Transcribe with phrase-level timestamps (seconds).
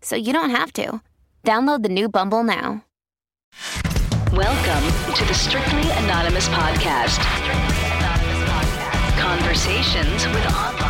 [0.00, 1.00] so you don't have to.
[1.44, 2.84] Download the new Bumble now.
[4.32, 7.20] Welcome to the Strictly Anonymous Podcast.
[7.20, 9.18] Strictly Anonymous Podcast.
[9.18, 10.89] Conversations with online.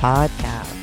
[0.00, 0.74] podcast.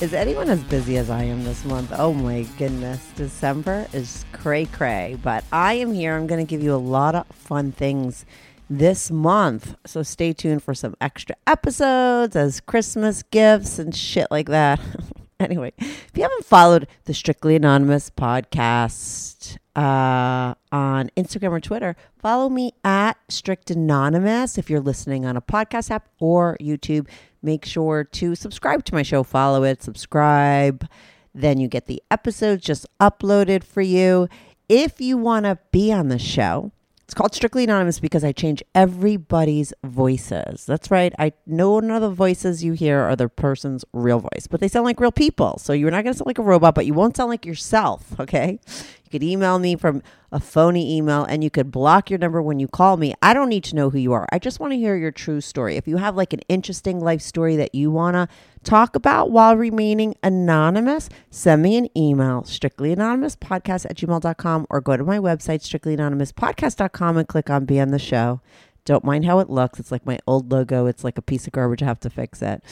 [0.00, 1.92] Is anyone as busy as I am this month?
[1.94, 3.06] Oh my goodness.
[3.14, 6.16] December is cray cray, but I am here.
[6.16, 8.24] I'm going to give you a lot of fun things
[8.70, 9.76] this month.
[9.84, 14.80] So stay tuned for some extra episodes as Christmas gifts and shit like that.
[15.38, 19.35] anyway, if you haven't followed the Strictly Anonymous podcast
[19.74, 24.58] uh, on Instagram or Twitter, follow me at Strict Anonymous.
[24.58, 27.08] If you're listening on a podcast app or YouTube,
[27.42, 30.88] make sure to subscribe to my show, follow it, subscribe.
[31.34, 34.28] Then you get the episodes just uploaded for you.
[34.68, 36.72] If you want to be on the show,
[37.06, 40.66] it's called Strictly Anonymous because I change everybody's voices.
[40.66, 41.14] That's right.
[41.20, 44.66] I know none of the voices you hear are the person's real voice, but they
[44.66, 45.56] sound like real people.
[45.58, 48.18] So you're not going to sound like a robot, but you won't sound like yourself.
[48.18, 48.58] Okay.
[49.06, 50.02] You could email me from
[50.32, 53.14] a phony email and you could block your number when you call me.
[53.22, 54.26] I don't need to know who you are.
[54.32, 55.76] I just want to hear your true story.
[55.76, 58.28] If you have like an interesting life story that you want to
[58.64, 65.04] talk about while remaining anonymous, send me an email, strictlyanonymouspodcast at gmail.com, or go to
[65.04, 68.40] my website, strictlyanonymouspodcast.com, and click on Be on the Show.
[68.84, 69.78] Don't mind how it looks.
[69.78, 70.86] It's like my old logo.
[70.86, 71.82] It's like a piece of garbage.
[71.82, 72.62] I have to fix it.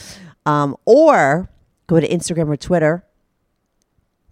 [0.45, 1.49] Um, or
[1.87, 3.05] go to Instagram or Twitter.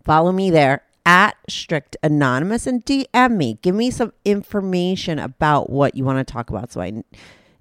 [0.05, 3.59] Follow me there at strict anonymous and DM me.
[3.63, 7.03] Give me some information about what you want to talk about so I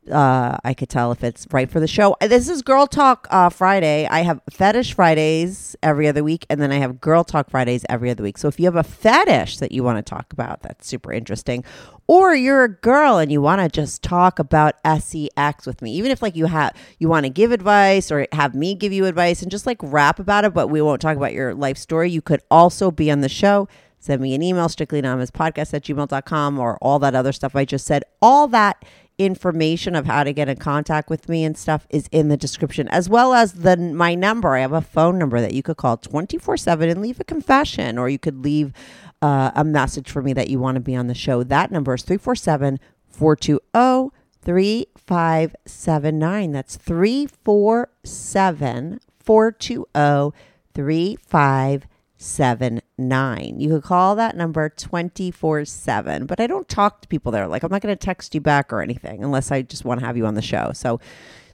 [0.10, 2.16] uh, I could tell if it's right for the show.
[2.22, 4.08] This is Girl Talk uh, Friday.
[4.08, 8.10] I have Fetish Fridays every other week, and then I have Girl Talk Fridays every
[8.10, 8.38] other week.
[8.38, 11.64] So if you have a fetish that you want to talk about, that's super interesting.
[12.08, 16.10] Or you're a girl and you want to just talk about sex with me, even
[16.10, 19.42] if like you have you want to give advice or have me give you advice
[19.42, 22.10] and just like rap about it, but we won't talk about your life story.
[22.10, 23.68] You could also be on the show
[24.00, 27.64] send me an email strictly anonymous podcast at gmail.com or all that other stuff i
[27.64, 28.84] just said all that
[29.18, 32.88] information of how to get in contact with me and stuff is in the description
[32.88, 34.56] as well as the my number.
[34.56, 38.10] I have a phone number that you could call 24-7 and leave a confession or
[38.10, 38.74] you could leave
[39.22, 41.44] uh, a message for me that you want to be on the show.
[41.44, 44.12] That number is 347 420
[44.42, 50.36] 3579 that's 347 420
[50.74, 51.91] 3579
[52.22, 53.60] seven nine.
[53.60, 56.26] You could call that number twenty four seven.
[56.26, 57.48] But I don't talk to people there.
[57.48, 60.06] Like I'm not going to text you back or anything unless I just want to
[60.06, 60.72] have you on the show.
[60.74, 61.00] So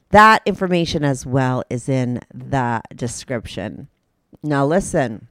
[0.09, 3.87] that information as well is in the description.
[4.43, 5.27] Now listen.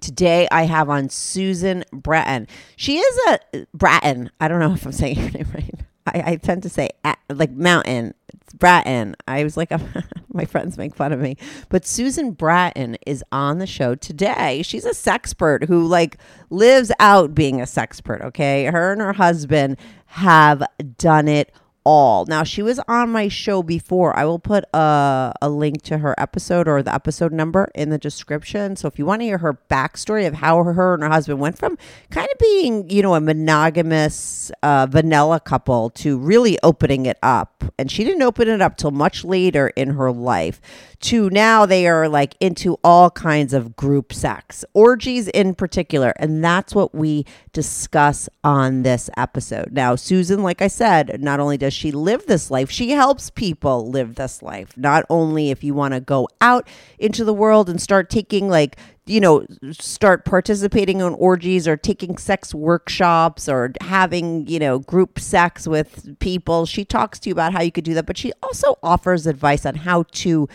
[0.00, 2.46] Today I have on Susan Bratton.
[2.76, 4.30] She is a Bratton.
[4.40, 5.74] I don't know if I'm saying her name right.
[6.14, 8.14] I, I tend to say at, like mountain.
[8.54, 9.14] Bratton.
[9.26, 9.70] I was like,
[10.32, 11.36] my friends make fun of me.
[11.68, 14.62] But Susan Bratton is on the show today.
[14.62, 16.18] She's a sexpert who like
[16.50, 18.24] lives out being a sexpert.
[18.24, 19.76] Okay, her and her husband
[20.06, 20.62] have
[20.96, 21.52] done it
[21.88, 22.26] all.
[22.26, 24.14] Now, she was on my show before.
[24.14, 27.96] I will put a, a link to her episode or the episode number in the
[27.96, 28.76] description.
[28.76, 31.56] So if you want to hear her backstory of how her and her husband went
[31.56, 31.78] from
[32.10, 37.64] kind of being, you know, a monogamous uh, vanilla couple to really opening it up.
[37.78, 40.60] And she didn't open it up till much later in her life
[41.00, 46.12] to now they are like into all kinds of group sex, orgies in particular.
[46.16, 49.72] And that's what we discuss on this episode.
[49.72, 53.88] Now, Susan, like I said, not only does she live this life, she helps people
[53.88, 54.76] live this life.
[54.76, 58.76] Not only if you want to go out into the world and start taking like
[59.08, 65.18] you know, start participating in orgies or taking sex workshops or having, you know, group
[65.18, 66.66] sex with people.
[66.66, 69.64] She talks to you about how you could do that, but she also offers advice
[69.64, 70.46] on how to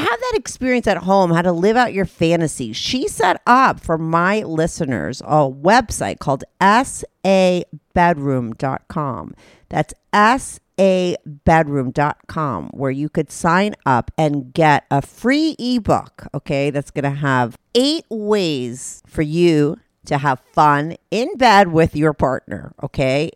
[0.00, 2.76] have that experience at home, how to live out your fantasies.
[2.76, 9.34] She set up for my listeners a website called sabedroom.com.
[9.68, 16.70] That's sabedroom.com where you could sign up and get a free ebook, okay?
[16.70, 22.12] That's going to have 8 ways for you to have fun in bed with your
[22.12, 23.30] partner, okay?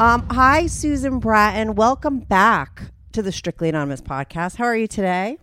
[0.00, 1.74] Um, hi, Susan Bratton.
[1.74, 4.56] Welcome back to the Strictly Anonymous podcast.
[4.56, 5.36] How are you today?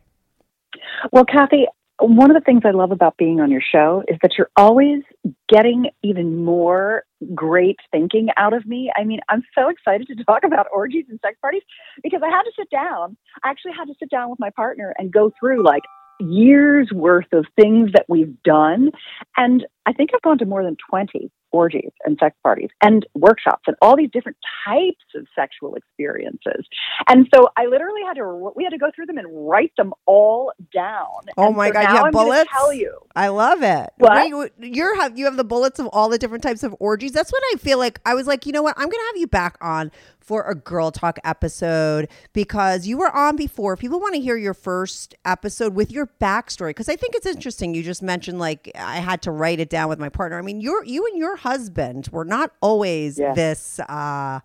[1.12, 1.68] Well, Kathy,
[2.00, 5.04] one of the things I love about being on your show is that you're always
[5.48, 7.04] getting even more
[7.36, 8.92] great thinking out of me.
[8.98, 11.62] I mean, I'm so excited to talk about orgies and sex parties
[12.02, 13.16] because I had to sit down.
[13.44, 15.84] I actually had to sit down with my partner and go through like
[16.20, 18.90] years worth of things that we've done.
[19.36, 23.64] And I think I've gone to more than 20 orgies and sex parties and workshops
[23.68, 24.38] and all these different
[24.68, 26.66] types of sexual experiences.
[27.08, 29.94] And so I literally had to we had to go through them and write them
[30.06, 31.08] all down.
[31.38, 32.50] Oh And my so god, you have I'm bullets?
[32.52, 32.98] Tell you.
[33.16, 33.90] I love it.
[33.98, 34.52] What?
[34.60, 37.14] You're have you have the bullets of all the different types of orgies.
[37.14, 38.00] That's what I feel like.
[38.06, 38.76] I was like, you know what?
[38.78, 43.38] I'm gonna have you back on for a girl talk episode because you were on
[43.38, 43.78] before.
[43.78, 47.74] People want to hear your first episode with your backstory because I think it's interesting.
[47.74, 50.38] You just mentioned like I had to write it down with my partner.
[50.38, 53.34] I mean, you're you and your husband were not always Yeah.
[53.34, 53.80] this.
[53.80, 54.40] uh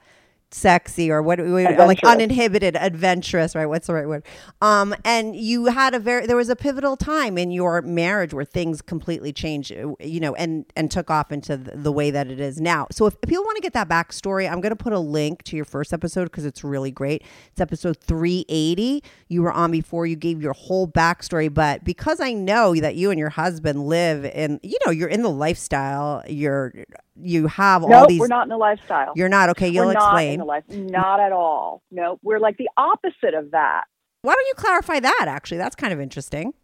[0.54, 4.24] sexy or what we like uninhibited adventurous right what's the right word?
[4.60, 8.44] Um and you had a very there was a pivotal time in your marriage where
[8.44, 12.28] things completely changed uh, you know and and took off into the, the way that
[12.28, 12.86] it is now.
[12.90, 15.42] So if, if people want to get that backstory i'm going to put a link
[15.44, 17.22] to your first episode because it's really great.
[17.52, 22.32] It's episode 380 you were on before you gave your whole backstory but because i
[22.32, 26.72] know that you and your husband live in you know you're in the lifestyle you're
[27.20, 29.12] you have all No, these we're not in the lifestyle.
[29.16, 30.64] you're not okay you'll we're not explain in the life.
[30.68, 31.82] Not at all.
[31.90, 33.84] No, we're like the opposite of that.
[34.22, 35.26] Why don't you clarify that?
[35.28, 36.54] Actually, that's kind of interesting.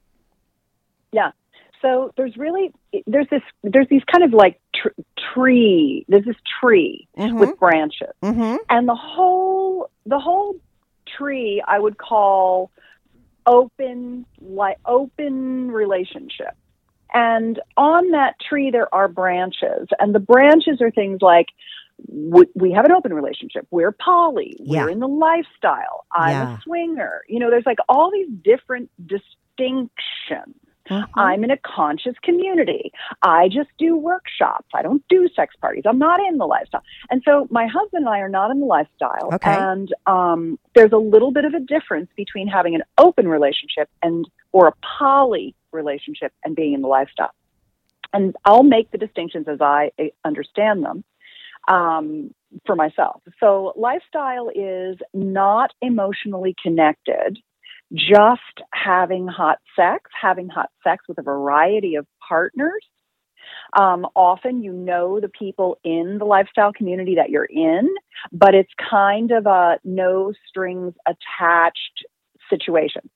[1.12, 1.32] Yeah.
[1.82, 2.72] So there's really
[3.06, 5.00] there's this there's these kind of like tr-
[5.34, 6.04] tree.
[6.08, 7.38] There's this tree Mhm.
[7.38, 8.56] with branches, Mm-hmm.
[8.68, 10.56] and the whole the whole
[11.16, 12.70] tree I would call
[13.46, 16.54] open like open relationship.
[17.14, 21.46] And on that tree, there are branches, and the branches are things like
[22.06, 23.66] we, have an open relationship.
[23.70, 24.56] We're poly.
[24.60, 24.84] Yeah.
[24.84, 26.06] We're in the lifestyle.
[26.12, 26.56] I'm Yeah.
[26.56, 27.22] a swinger.
[27.28, 30.54] You know, there's like all these different distinctions.
[30.88, 31.04] Mhm.
[31.16, 32.92] I'm in a conscious community.
[33.22, 34.68] I just do workshops.
[34.72, 35.82] I don't do sex parties.
[35.86, 36.82] I'm not in the lifestyle.
[37.10, 39.28] And so my husband and I are not in the lifestyle.
[39.34, 39.54] Okay.
[39.54, 44.26] And um, there's a little bit of a difference between having an open relationship and
[44.52, 47.32] or a poly relationship and being in the lifestyle.
[48.12, 51.04] And I'll make the distinctions as I uh, understand them
[51.68, 52.30] um,
[52.66, 53.22] for myself.
[53.40, 57.38] So lifestyle is not emotionally connected
[57.94, 58.40] just
[58.72, 62.84] having hot sex, having hot sex with a variety of partners.
[63.78, 67.88] Um, often you know the people in the lifestyle community that you're in,
[68.30, 72.04] but it's kind of a no strings attached
[72.50, 73.08] situation.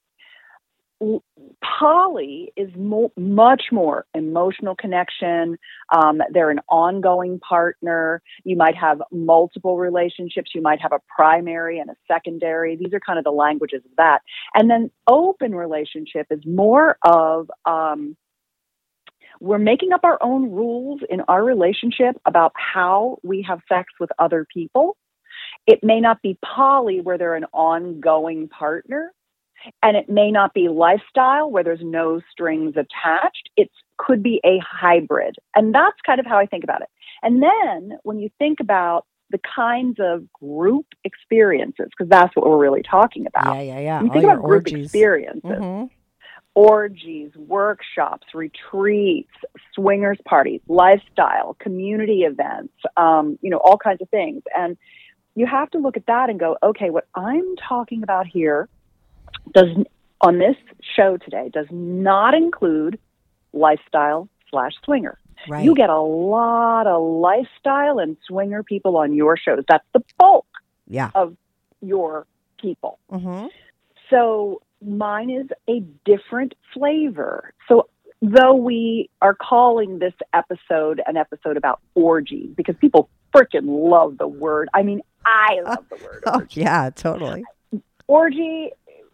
[1.62, 5.59] Poly is mo- much more emotional connection.
[5.94, 8.23] Um, they're an ongoing partner.
[8.44, 10.50] You might have multiple relationships.
[10.54, 12.76] You might have a primary and a secondary.
[12.76, 14.21] These are kind of the languages of that.
[14.54, 18.16] And then open relationship is more of um,
[19.40, 24.11] we're making up our own rules in our relationship about how we have sex with
[24.18, 24.97] other people.
[25.66, 29.12] It may not be poly where they're an ongoing partner,
[29.83, 33.50] and it may not be lifestyle where there's no strings attached.
[33.57, 35.37] It could be a hybrid.
[35.54, 36.88] And that's kind of how I think about it.
[37.23, 42.59] And then when you think about the kinds of group experiences, because that's what we're
[42.59, 43.57] really talking about.
[43.57, 43.99] Yeah, yeah, yeah.
[43.99, 44.85] When you think your about group orgies.
[44.87, 45.90] experiences, Mhm.
[46.54, 49.33] orgies, workshops, retreats,
[49.75, 54.42] swingers parties, lifestyle, community events, um, you know, all kinds of things.
[54.54, 54.76] And
[55.35, 58.69] you have to look at that and go, okay, what I'm talking about here
[59.55, 59.69] does
[60.21, 60.57] on this
[60.97, 62.99] show today does not include
[63.53, 65.19] lifestyle slash swinger.
[65.49, 65.65] Right.
[65.65, 69.65] You get a lot of lifestyle and swinger people on your shows.
[69.69, 70.47] That's the bulk
[70.87, 71.11] yeah.
[71.15, 71.37] of
[71.81, 72.27] your
[72.61, 72.99] people.
[73.11, 73.47] hmm
[74.09, 77.53] So mine is a different flavor.
[77.69, 77.89] So
[78.21, 84.29] though we are calling this episode an episode about orgies because people freaking love the
[84.29, 84.69] word.
[84.75, 87.45] I mean, I love the word Oh, yeah, totally.
[88.07, 88.71] orgy.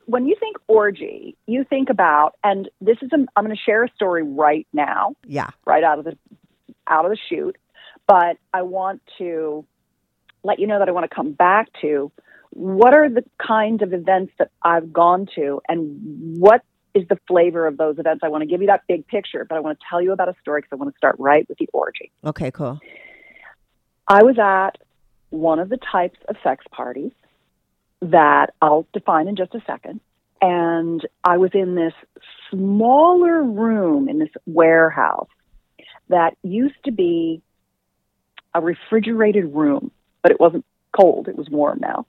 [0.08, 3.84] When you think orgy, you think about, and this is, a, I'm going to share
[3.84, 5.50] a story right now, Yeah.
[5.66, 6.16] right out of the
[6.86, 7.58] out of the chute.
[8.06, 9.66] But I want to
[10.42, 12.10] let you know that I want to come back to
[12.50, 16.62] what are the kinds of events that I've gone to and what
[16.94, 18.22] is the flavor of those events.
[18.24, 20.30] I want to give you that big picture, but I want to tell you about
[20.30, 22.10] a story because I want to start right with the orgy.
[22.24, 22.80] Okay, cool.
[24.08, 24.78] I was at
[25.28, 27.12] one of the types of sex parties
[28.00, 30.00] that I'll define in just a second.
[30.40, 31.94] And I was in this
[32.50, 35.28] smaller room in this warehouse
[36.08, 37.42] that used to be
[38.54, 39.90] a refrigerated room,
[40.22, 40.64] but it wasn't
[40.98, 42.06] cold, it was warm now.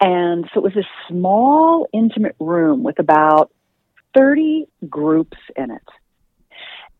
[0.00, 3.50] And so it was this small, intimate room with about
[4.14, 5.88] 30 groups in it.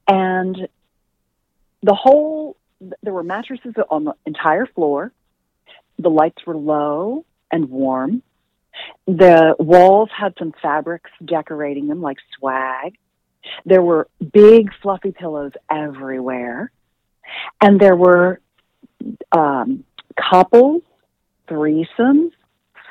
[0.08, 0.68] And
[1.82, 2.56] the whole,
[3.02, 5.12] there were mattresses on the entire floor.
[5.98, 7.24] The lights were low
[7.54, 8.22] and warm.
[9.06, 12.96] The walls had some fabrics decorating them like swag.
[13.64, 16.72] There were big fluffy pillows everywhere.
[17.60, 18.40] And there were
[19.32, 19.84] um,
[20.18, 20.82] couples,
[21.48, 22.32] threesomes,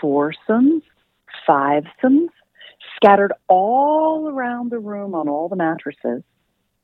[0.02, 0.84] foursomes,
[1.48, 2.30] fivesomes
[2.96, 6.24] scattered all around the room on all the mattresses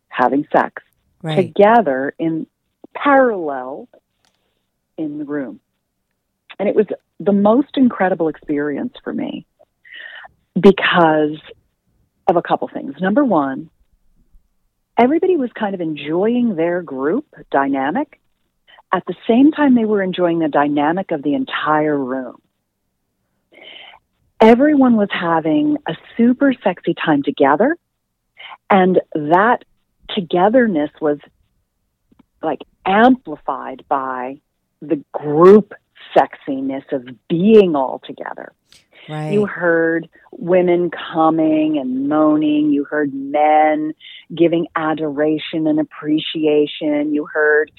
[0.09, 0.83] having sex
[1.21, 1.35] Right.
[1.35, 2.47] together in
[2.93, 3.89] parallel
[4.97, 5.59] in the room.
[6.59, 6.87] And it was
[7.19, 9.45] the most incredible experience for me
[10.59, 11.37] because
[12.27, 12.95] of a couple things.
[12.99, 13.69] Number one,
[14.97, 18.19] everybody was kind of enjoying their group dynamic.
[18.91, 22.41] At the same time, they were enjoying the dynamic of the entire room.
[24.41, 27.77] Everyone was having a super sexy time together,
[28.69, 29.63] and that
[30.09, 31.19] togetherness was
[32.41, 34.39] like amplified by
[34.81, 35.73] the group
[36.15, 38.53] sexiness of being all together.
[39.07, 39.31] Right.
[39.31, 42.71] You heard women coming and moaning.
[42.71, 43.93] You heard men
[44.35, 47.13] giving adoration and appreciation.
[47.13, 47.71] You heard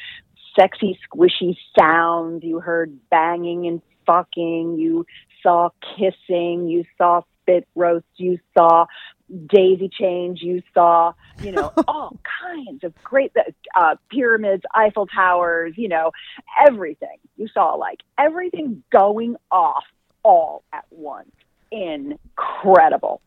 [0.59, 2.43] sexy, squishy sounds.
[2.43, 4.77] You heard banging and fucking.
[4.79, 5.07] You
[5.43, 6.69] saw kissing.
[6.69, 8.07] You saw spit roast.
[8.17, 8.87] You saw
[9.47, 10.41] daisy chains.
[10.43, 13.33] You saw, you know, all kinds of great
[13.75, 16.13] uh, pyramids, Eiffel Towers, you know,
[16.67, 17.19] everything.
[17.37, 19.85] You saw like everything going off
[20.23, 21.31] all at once.
[21.71, 23.21] Incredible.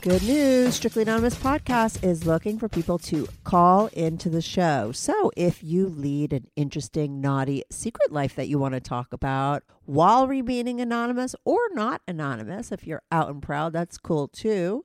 [0.00, 4.92] Good news Strictly Anonymous Podcast is looking for people to call into the show.
[4.92, 9.64] So if you lead an interesting, naughty secret life that you want to talk about
[9.84, 14.84] while remaining anonymous or not anonymous, if you're out and proud, that's cool too.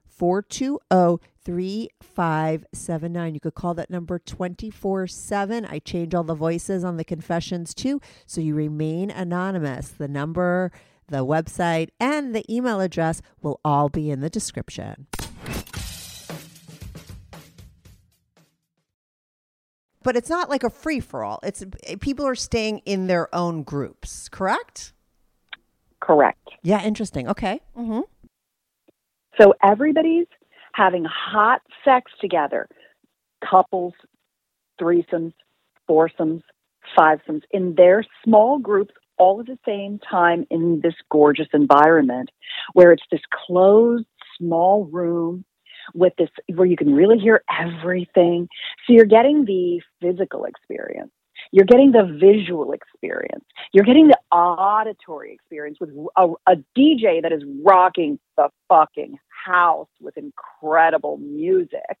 [0.21, 3.33] 420 3579.
[3.33, 5.65] You could call that number 24 7.
[5.65, 9.87] I change all the voices on the confessions too, so you remain anonymous.
[9.87, 10.71] The number,
[11.07, 15.07] the website, and the email address will all be in the description.
[20.03, 21.39] But it's not like a free for all.
[21.41, 21.65] It's
[21.99, 24.93] people are staying in their own groups, correct?
[25.99, 26.47] Correct.
[26.61, 27.27] Yeah, interesting.
[27.27, 27.59] Okay.
[27.75, 28.01] Mm-hmm.
[29.39, 30.27] So everybody's
[30.73, 32.67] having hot sex together
[33.47, 33.93] couples,
[34.79, 35.33] threesomes,
[35.87, 36.41] foursomes,
[36.97, 42.29] fivesomes in their small groups all at the same time in this gorgeous environment
[42.73, 44.05] where it's this closed
[44.37, 45.45] small room
[45.93, 48.47] with this where you can really hear everything.
[48.85, 51.11] So you're getting the physical experience.
[51.51, 53.45] You're getting the visual experience.
[53.73, 59.89] You're getting the auditory experience with a, a DJ that is rocking the fucking house
[59.99, 61.97] with incredible music.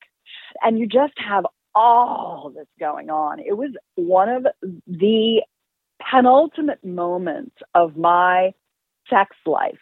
[0.61, 3.39] And you just have all this going on.
[3.39, 4.47] It was one of
[4.87, 5.41] the
[5.99, 8.53] penultimate moments of my
[9.09, 9.79] sex life.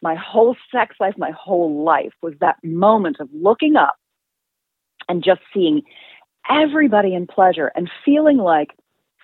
[0.00, 3.96] My whole sex life, my whole life was that moment of looking up
[5.08, 5.82] and just seeing
[6.48, 8.70] everybody in pleasure and feeling like,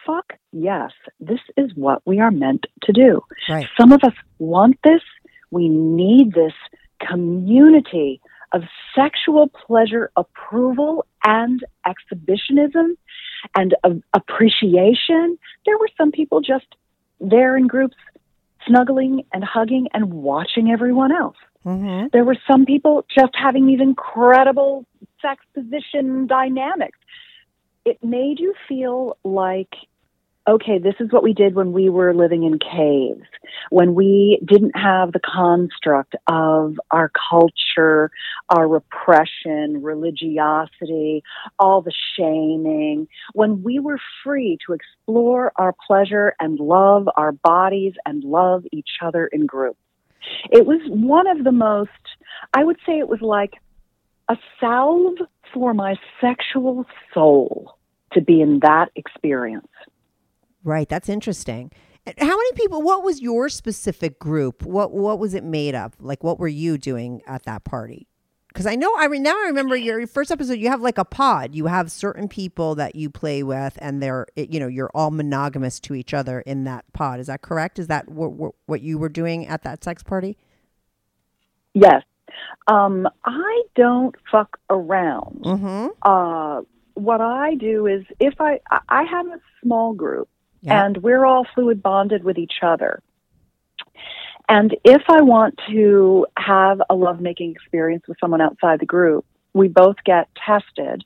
[0.06, 3.22] fuck yes, this is what we are meant to do.
[3.48, 3.66] Right.
[3.78, 5.02] Some of us want this.
[5.50, 6.54] We need this
[7.00, 8.20] community
[8.52, 8.62] of
[8.94, 12.96] sexual pleasure approval and exhibitionism
[13.56, 15.38] and of appreciation.
[15.66, 16.66] There were some people just
[17.20, 17.96] there in groups
[18.66, 21.36] snuggling and hugging and watching everyone else.
[21.66, 22.08] Mm-hmm.
[22.12, 24.86] There were some people just having these incredible
[25.20, 26.98] sex position dynamics.
[27.84, 29.74] It made you feel like
[30.46, 33.26] okay, this is what we did when we were living in caves,
[33.70, 38.10] when we didn't have the construct of our culture,
[38.50, 41.22] our repression, religiosity,
[41.58, 47.94] all the shaming, when we were free to explore our pleasure and love our bodies
[48.04, 49.78] and love each other in groups.
[50.50, 51.90] It was one of the most,
[52.52, 53.54] I would say it was like
[54.28, 55.18] a salve
[55.52, 57.78] for my sexual soul
[58.12, 59.68] to be in that experience.
[60.64, 60.88] Right.
[60.88, 61.70] That's interesting.
[62.18, 62.82] How many people?
[62.82, 64.62] What was your specific group?
[64.62, 65.94] What What was it made of?
[66.00, 68.08] Like, what were you doing at that party?
[68.48, 70.58] Because I know I re- now I remember your first episode.
[70.58, 71.54] You have like a pod.
[71.54, 75.80] You have certain people that you play with, and they're you know you're all monogamous
[75.80, 77.20] to each other in that pod.
[77.20, 77.78] Is that correct?
[77.78, 80.36] Is that what what, what you were doing at that sex party?
[81.72, 82.02] Yes.
[82.68, 85.42] Um, I don't fuck around.
[85.44, 85.86] Mm-hmm.
[86.02, 86.62] Uh,
[86.94, 90.28] what I do is if I I- I have a small group
[90.72, 93.02] And we're all fluid bonded with each other.
[94.48, 99.24] And if I want to have a lovemaking experience with someone outside the group,
[99.54, 101.04] we both get tested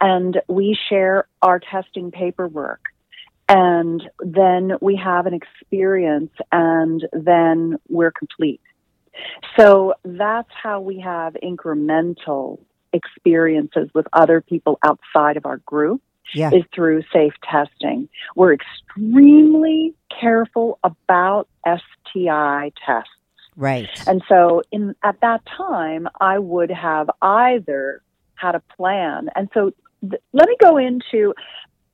[0.00, 2.80] and we share our testing paperwork.
[3.48, 8.60] And then we have an experience and then we're complete.
[9.58, 12.58] So that's how we have incremental
[12.92, 16.02] experiences with other people outside of our group
[16.34, 16.50] Yeah.
[16.52, 18.08] is through safe testing.
[18.34, 23.10] We're extremely careful about STI tests.
[23.56, 23.88] Right.
[24.06, 28.02] And so in at that time I would have either
[28.34, 29.30] had a plan.
[29.34, 31.34] And so th- let me go into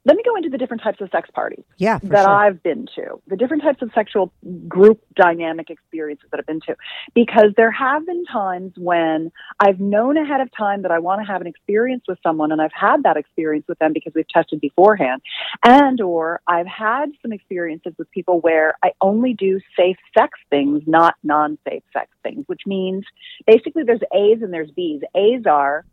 [0.04, 1.98] let me go into the different types of sex parties Yeah.
[2.02, 2.28] That sure.
[2.28, 4.32] I've been to, the different types of sexual
[4.66, 6.76] group dynamic experiences that I've been to,
[7.14, 11.26] because there have been times when I've known ahead of time that I want to
[11.26, 14.60] have an experience with someone, and I've had that experience with them because we've tested
[14.60, 15.22] beforehand,
[15.64, 20.82] and or I've had some experiences with people where I only do safe sex things,
[20.86, 23.04] not non-safe sex things, which means
[23.46, 25.02] basically there's A's and there's B's.
[25.14, 25.84] A's are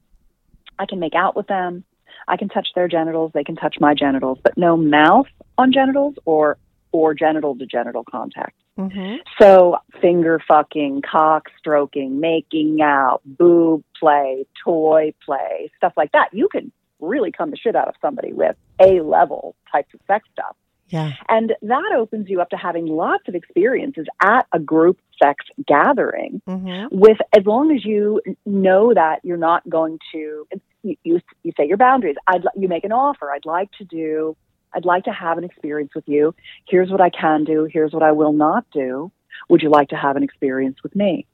[0.79, 1.83] I can make out with them.
[2.27, 5.27] I can touch their genitals, they can touch my genitals, but no mouth
[5.57, 6.57] on genitals or
[6.91, 8.55] or genital to genital contact.
[8.75, 9.17] mm-hmm.
[9.39, 16.29] So finger fucking, cock stroking, making out, boob play, toy play, stuff like that.
[16.33, 20.27] You can really come the shit out of somebody with A level types of sex
[20.33, 20.55] stuff.
[20.87, 21.11] Yeah.
[21.27, 26.41] And that opens you up to having lots of experiences at a group sex gathering
[26.47, 26.97] Mm-hmm.
[26.97, 30.47] with as long as you know that you're not going to
[30.83, 31.21] you you,
[31.57, 32.15] say your boundaries.
[32.27, 33.31] I'd you make an offer.
[33.31, 34.35] I'd like to do
[34.73, 36.33] i'd like to have an experience with you.
[36.67, 37.67] Here's what i can do.
[37.71, 39.11] Here's what i will not do.
[39.49, 41.25] Would you like to have an experience with me?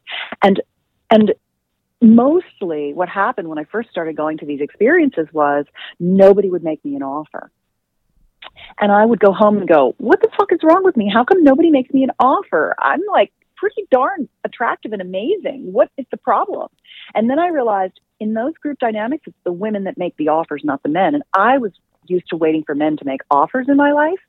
[0.42, 0.62] And
[1.10, 1.34] and
[2.02, 5.66] mostly what happened when i first started going to these experiences was
[6.00, 7.52] nobody would make me an offer.
[8.80, 11.12] And I would go home and go, "What the fuck is wrong with me?
[11.12, 12.76] How come nobody makes me an offer?
[12.80, 15.72] I'm like pretty darn attractive and amazing.
[15.72, 16.70] What is the problem?"
[17.14, 20.64] And then I realized in those group dynamics, it's the women that make the offers,
[20.64, 21.16] not the men.
[21.16, 21.72] And I was
[22.08, 24.20] used to waiting for men to make offers in my life.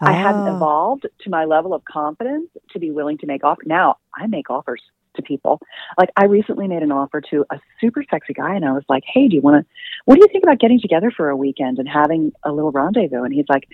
[0.00, 0.56] I hadn't Ah.
[0.56, 3.66] evolved to my level of confidence to be willing to make offers.
[3.66, 4.82] Now I make offers
[5.14, 5.60] to people.
[5.98, 9.04] Like I recently made an offer to a super sexy guy and I was like,
[9.06, 9.70] Hey, do you want to,
[10.04, 13.22] what do you think about getting together for a weekend and having a little rendezvous?
[13.22, 13.68] And he's like,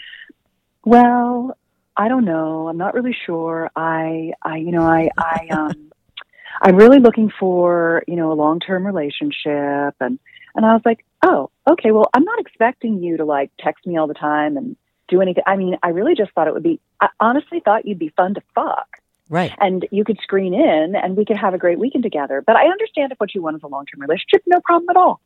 [0.85, 1.57] well,
[1.97, 2.69] I don't know.
[2.69, 3.71] I'm not really sure.
[3.75, 5.91] I, I, you know, I, I, um,
[6.63, 9.95] I'm really looking for, you know, a long-term relationship.
[10.01, 10.19] And,
[10.55, 11.91] and I was like, oh, okay.
[11.91, 14.77] Well, I'm not expecting you to like text me all the time and
[15.09, 15.45] do anything.
[15.47, 18.35] I mean, I really just thought it would be, I honestly thought you'd be fun
[18.35, 18.89] to fuck
[19.29, 19.53] Right.
[19.61, 22.43] and you could screen in and we could have a great weekend together.
[22.47, 24.97] But I understand if what you want is a long term relationship, no problem at
[24.97, 25.21] all.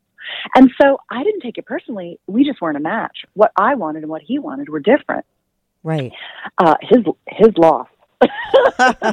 [0.55, 2.19] And so I didn't take it personally.
[2.27, 3.25] We just weren't a match.
[3.35, 5.25] What I wanted and what he wanted were different.
[5.83, 6.13] Right.
[6.59, 7.89] Uh, his his loss.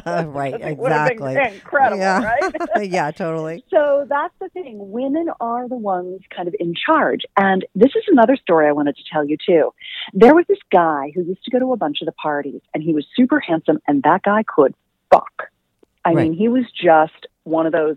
[0.06, 0.60] right.
[0.60, 1.56] It would have been Exactly.
[1.56, 2.22] incredible, Yeah.
[2.24, 2.90] right?
[2.90, 3.64] yeah, totally.
[3.70, 4.76] So that's the thing.
[4.92, 7.22] Women are the ones kind of in charge.
[7.38, 9.74] And this is another story I wanted to tell you too.
[10.14, 12.84] There was this guy who used to go to a bunch of the parties and
[12.84, 14.74] he was super handsome and that guy could
[15.10, 15.50] fuck.
[16.04, 16.24] I Right.
[16.30, 17.96] mean, he was just one of those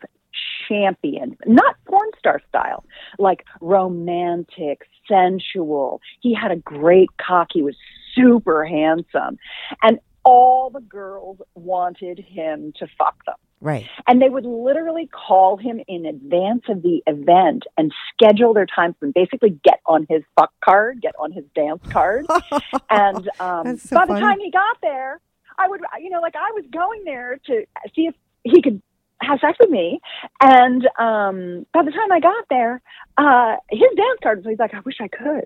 [0.69, 2.85] champions, not porn star style,
[3.19, 6.01] like romantic, sensual.
[6.21, 7.49] He had a great cock.
[7.53, 7.77] He was
[8.15, 9.39] super handsome.
[9.83, 13.37] And all the girls wanted him to fuck them.
[13.63, 13.87] Right.
[14.07, 18.95] And they would literally call him in advance of the event and schedule their time
[18.99, 22.27] for him, basically get on his fuck card, get on his dance card.
[22.91, 25.21] and um, so by the time he got there,
[25.59, 28.81] I would, you know, like I was going there to see if he could
[29.21, 30.01] have sex with me.
[30.41, 32.81] And um, by the time I got there,
[33.19, 35.45] uh, his dance card was, he's like, I wish I could,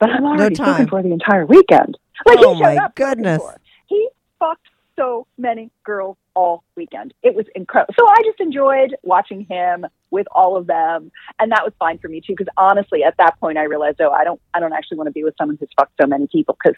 [0.00, 0.68] but I'm already time.
[0.72, 1.96] looking for the entire weekend.
[2.26, 3.42] Like Oh, he showed my up goodness.
[3.86, 4.08] He
[4.38, 7.14] fucked so many girls all weekend.
[7.22, 7.94] It was incredible.
[7.98, 12.08] So I just enjoyed watching him with all of them, and that was fine for
[12.08, 12.34] me too.
[12.36, 15.12] Because honestly, at that point, I realized, oh, I don't, I don't actually want to
[15.12, 16.56] be with someone who's fucked so many people.
[16.62, 16.76] Because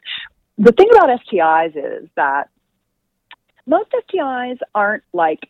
[0.58, 2.48] the thing about STIs is that
[3.66, 5.40] most STIs aren't like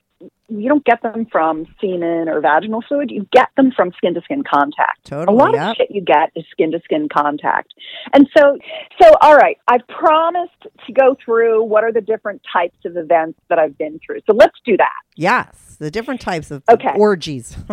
[0.48, 3.10] you don't get them from semen or vaginal fluid.
[3.10, 5.04] You get them from skin to skin contact.
[5.04, 7.72] Totally, A lot of shit you get is skin to skin contact.
[8.12, 8.58] And so,
[9.00, 10.52] so all right, I've promised
[10.86, 14.20] to go through what are the different types of events that I've been through.
[14.28, 14.92] So let's do that.
[15.16, 15.76] Yes.
[15.78, 16.92] The different types of Okay.
[16.96, 17.56] orgies.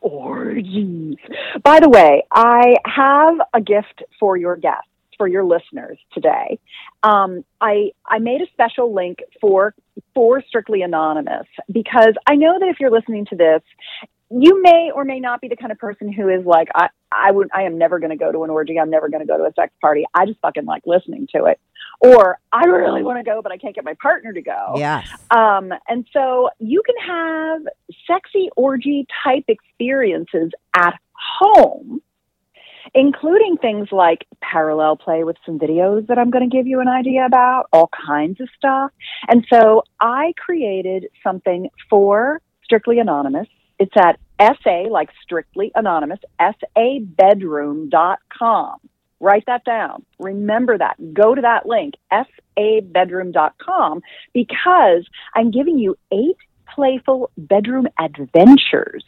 [0.00, 1.16] Orgies.
[1.62, 6.58] By the way, I have a gift for your guests, for your listeners today.
[7.02, 9.74] Um, I I made a special link for
[10.14, 13.62] for Strictly Anonymous because I know that if you're listening to this,
[14.30, 17.30] you may or may not be the kind of person who is like, I I
[17.30, 18.78] would I am never going to go to an orgy.
[18.78, 20.04] I'm never going to go to a sex party.
[20.14, 21.60] I just fucking like listening to it.
[22.00, 24.74] Or I really want to go, but I can't get my partner to go.
[24.76, 25.08] yes.
[25.30, 27.62] Um, and so you can have
[28.06, 32.02] sexy orgy type experiences at home,
[32.94, 36.88] including things like parallel play with some videos that I'm going to give you an
[36.88, 38.92] idea about, all kinds of stuff.
[39.28, 43.48] And so I created something for Strictly Anonymous.
[43.78, 48.76] It's at SA, like Strictly Anonymous, sabedroom.com.
[49.20, 50.04] Write that down.
[50.18, 50.96] Remember that.
[51.14, 54.02] Go to that link, sabedroom.com,
[54.32, 56.36] because I'm giving you eight
[56.74, 59.04] playful bedroom adventures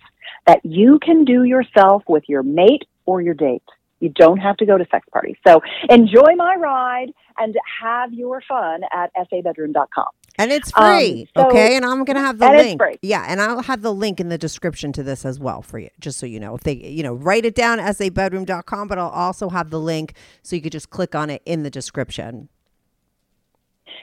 [0.46, 3.62] that you can do yourself with your mate or your date.
[4.00, 5.36] You don't have to go to sex parties.
[5.46, 10.08] So enjoy my ride and have your fun at sabedroom.com.
[10.38, 11.76] And it's Um, free, so- okay?
[11.76, 12.78] And I'm gonna have the link.
[13.00, 15.88] Yeah, and I'll have the link in the description to this as well for you,
[15.98, 16.54] just so you know.
[16.54, 20.56] If they, you know, write it down sabedroom.com, but I'll also have the link so
[20.56, 22.48] you could just click on it in the description.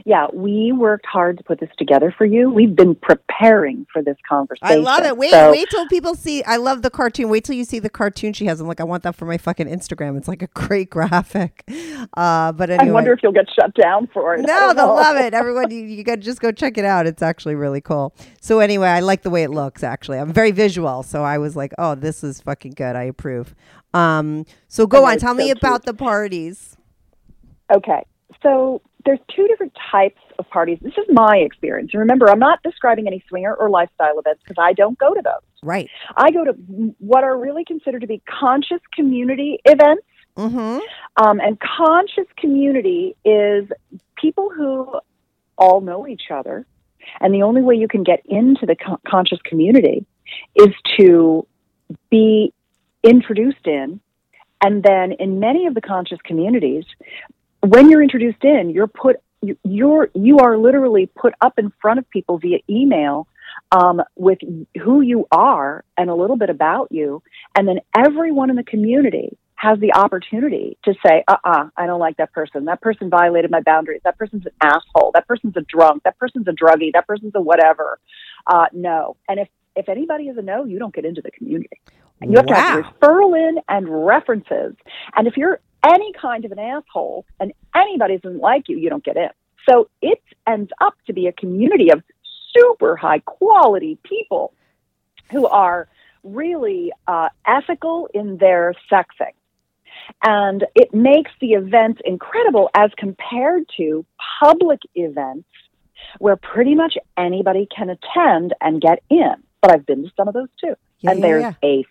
[0.06, 2.50] Yeah, we worked hard to put this together for you.
[2.50, 4.68] We've been preparing for this conversation.
[4.68, 5.18] I love it.
[5.18, 6.44] Wait, So- wait till people see.
[6.44, 7.30] I love the cartoon.
[7.30, 8.60] Wait till you see the cartoon she has.
[8.60, 10.18] I'm like, I want that for my fucking Instagram.
[10.18, 11.64] It's like a great graphic.
[12.16, 14.46] Uh, but anyway, I wonder if you'll get shut down for it.
[14.46, 15.34] No, they'll love it.
[15.34, 17.08] Everyone, you, you got to just go check it out.
[17.08, 18.14] It's actually really cool.
[18.42, 19.84] So anyway, I like the way it looks.
[19.84, 22.96] Actually, I'm very visual, so I was like, oh, this is fucking good.
[22.96, 23.56] I approve.
[23.94, 25.18] Um, so go on.
[25.18, 26.78] Tell so me about the parties.
[27.72, 28.04] Okay.
[28.42, 30.80] So there's two different types of parties.
[30.82, 31.92] This is my experience.
[31.94, 35.22] And remember, I'm not describing any swinger or lifestyle events because I don't go to
[35.22, 35.44] those.
[35.62, 35.90] Right.
[36.16, 36.52] I go to
[37.00, 40.06] what are really considered to be conscious community events.
[40.38, 40.80] Mm-hmm.
[41.24, 43.68] Um, and conscious community is
[44.16, 45.00] people who
[45.58, 46.66] all know each other.
[47.20, 50.06] And the only way you can get into the con- conscious community
[50.56, 51.46] is to
[52.10, 52.54] be
[53.04, 54.00] introduced in.
[54.62, 56.86] And then in many of the conscious communities,
[57.64, 62.00] when you're introduced in, you're put you- you're you are literally put up in front
[62.00, 63.28] of people via email
[63.72, 64.40] um, with
[64.82, 67.22] who you are and a little bit about you,
[67.56, 72.18] and then everyone in the community has the opportunity to say, "Uh-uh, I don't like
[72.18, 72.66] that person.
[72.66, 74.02] That person violated my boundaries.
[74.04, 75.12] That person's an asshole.
[75.14, 76.04] That person's a drunk.
[76.04, 76.92] That person's a druggie.
[76.94, 78.00] That person's a whatever."
[78.48, 81.80] Uh, no, and if if anybody is a no, you don't get into the community.
[82.22, 84.76] And you have to have referral in and references.
[85.16, 89.04] And if you're any kind of an asshole and anybody doesn't like you, you don't
[89.04, 89.30] get in.
[89.70, 92.02] So it ends up to be a community of
[92.56, 94.54] super high quality people
[95.32, 95.88] who are
[96.24, 99.34] really uh, ethical in their sexing.
[100.24, 104.06] And it makes the events incredible as compared to
[104.40, 105.48] public events
[106.20, 109.36] where pretty much anybody can attend and get in.
[109.62, 110.76] But I've been to some of those too.
[111.00, 111.54] Yeah, and yeah, there's yeah.
[111.64, 111.86] a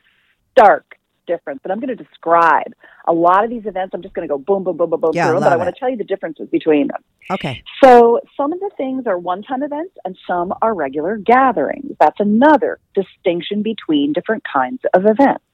[0.52, 0.96] stark
[1.26, 1.60] difference.
[1.64, 2.72] And I'm going to describe
[3.06, 3.92] a lot of these events.
[3.94, 5.74] I'm just going to go boom, boom, boom, boom, boom Yeah, them, but I want
[5.74, 7.02] to tell you the differences between them.
[7.30, 7.62] Okay.
[7.82, 11.96] So some of the things are one-time events and some are regular gatherings.
[11.98, 15.44] That's another distinction between different kinds of events.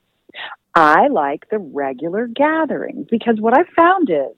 [0.75, 4.37] I like the regular gatherings because what I've found is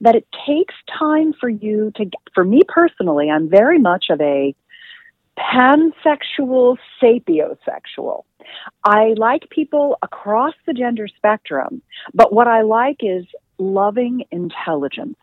[0.00, 4.54] that it takes time for you to, for me personally, I'm very much of a
[5.38, 8.24] pansexual, sapiosexual.
[8.84, 11.82] I like people across the gender spectrum,
[12.14, 13.24] but what I like is
[13.58, 15.16] loving intelligence.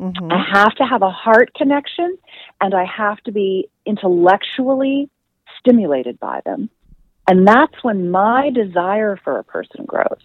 [0.00, 0.32] Mm-hmm.
[0.32, 2.16] I have to have a heart connection
[2.60, 5.08] and I have to be intellectually
[5.58, 6.68] stimulated by them.
[7.28, 10.20] And that's when my desire for a person grows.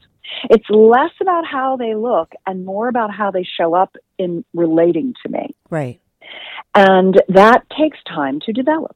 [0.50, 5.14] It's less about how they look and more about how they show up in relating
[5.24, 5.56] to me.
[5.70, 6.02] Right.
[6.76, 8.96] And that takes time to develop.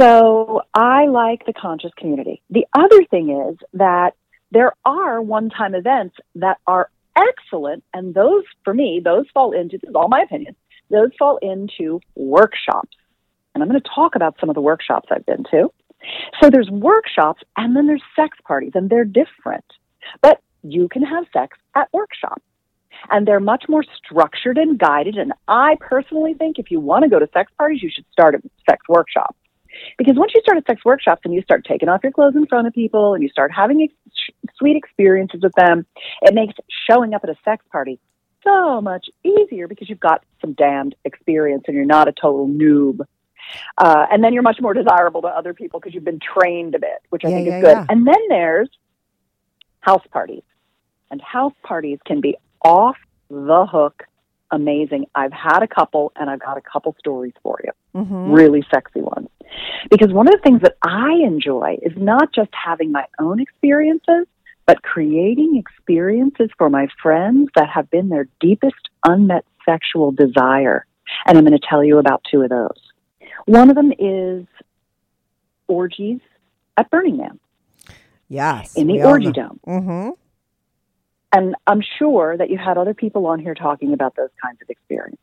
[0.00, 2.42] So I like the conscious community.
[2.50, 4.14] The other thing is that
[4.50, 7.84] there are one time events that are excellent.
[7.92, 10.56] And those, for me, those fall into, this is all my opinion,
[10.90, 12.96] those fall into workshops.
[13.54, 15.70] And I'm going to talk about some of the workshops I've been to.
[16.40, 19.64] So there's workshops and then there's sex parties, and they're different.
[20.20, 22.42] But you can have sex at workshops.
[23.10, 25.16] And they're much more structured and guided.
[25.16, 28.34] And I personally think if you want to go to sex parties, you should start
[28.34, 29.36] at sex workshops.
[29.98, 32.46] Because once you start at sex workshops and you start taking off your clothes in
[32.46, 35.86] front of people and you start having ex- sweet experiences with them,
[36.22, 36.54] it makes
[36.88, 37.98] showing up at a sex party
[38.44, 43.00] so much easier because you've got some damned experience and you're not a total noob.
[43.78, 46.78] Uh, and then you're much more desirable to other people because you've been trained a
[46.78, 47.76] bit, which I Yeah, think yeah, is good.
[47.76, 47.86] yeah.
[47.88, 48.68] And then there's
[49.80, 50.42] house parties.
[51.10, 52.96] And house parties can be off
[53.30, 54.04] the hook
[54.50, 55.06] amazing.
[55.14, 58.32] I've had a couple and I've got a couple stories for you Mm-hmm.
[58.32, 59.28] really sexy ones.
[59.90, 64.26] Because one of the things that I enjoy is not just having my own experiences,
[64.66, 70.86] but creating experiences for my friends that have been their deepest unmet sexual desire.
[71.26, 72.80] And I'm going to tell you about two of those.
[73.44, 74.46] One of them is
[75.66, 76.20] orgies
[76.76, 77.38] at Burning Man
[78.28, 78.74] Yes.
[78.76, 79.32] in the Orgy know.
[79.32, 79.60] Dome.
[79.66, 80.10] Mm-hmm.
[81.32, 84.68] And I'm sure that you had other people on here talking about those kinds of
[84.68, 85.18] experiences.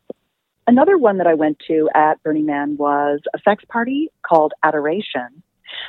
[0.66, 5.42] Another one that I went to at Burning Man was a sex party called Adoration.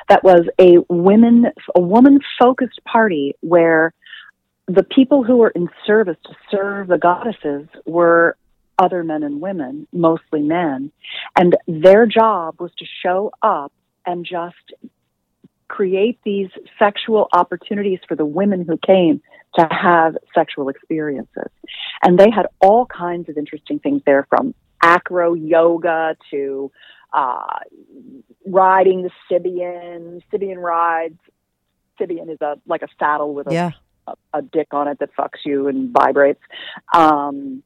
[0.10, 3.94] That was a women, a woman focused party where
[4.68, 8.38] the people who were in service to serve the goddesses were
[8.78, 10.92] other men and women, mostly men.
[11.36, 13.72] And their job was to show up
[14.06, 14.56] and just
[15.68, 19.22] create these sexual opportunities for the women who came
[19.56, 21.50] to have sexual experiences.
[22.04, 26.72] And they had all kinds of interesting things there from acro yoga to
[27.14, 27.60] uh,
[28.46, 31.20] riding the Sybian, Sybian rides.
[32.00, 33.72] Sybian is a like a saddle with a, Yeah.
[34.08, 36.42] a, a dick on it that fucks you and vibrates.
[36.96, 37.64] Um,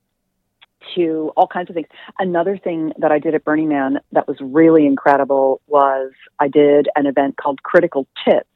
[0.93, 1.87] to all kinds of things.
[2.19, 6.89] Another thing that I did at Burning Man that was really incredible was I did
[6.95, 8.47] an event called Critical Tits,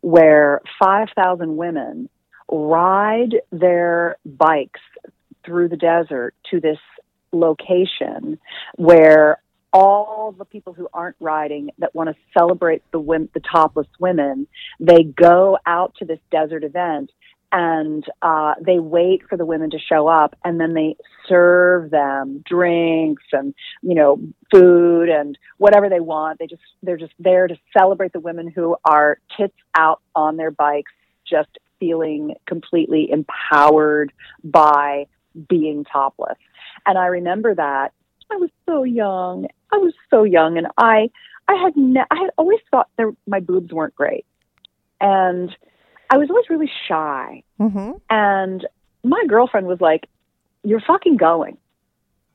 [0.00, 2.08] where 5,000 women
[2.50, 4.80] ride their bikes
[5.44, 6.78] through the desert to this
[7.32, 8.38] location
[8.76, 9.40] where
[9.72, 14.46] all the people who aren't riding that want to celebrate the wom- the topless women,
[14.78, 17.10] they go out to this desert event
[17.52, 20.96] and uh, they wait for the women to show up, and then they
[21.28, 24.18] serve them drinks and you know
[24.50, 26.38] food and whatever they want.
[26.38, 30.50] They just they're just there to celebrate the women who are tits out on their
[30.50, 30.92] bikes,
[31.28, 31.50] just
[31.82, 34.12] feeling completely empowered
[34.44, 35.06] by
[35.48, 36.38] being topless.
[36.86, 37.92] And I remember that
[38.30, 39.48] I was so young.
[39.72, 41.10] I was so young, and I
[41.48, 44.24] I had ne- I had always thought that my boobs weren't great,
[45.00, 45.54] and
[46.08, 47.42] I was always really shy.
[47.60, 47.92] Mm-hmm.
[48.08, 48.66] And
[49.02, 50.08] my girlfriend was like,
[50.62, 51.58] "You're fucking going.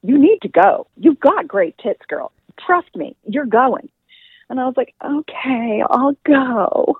[0.04, 0.88] You need to go.
[0.98, 2.34] You've got great tits, girl.
[2.66, 3.90] Trust me, you're going."
[4.50, 6.98] And I was like, "Okay, I'll go."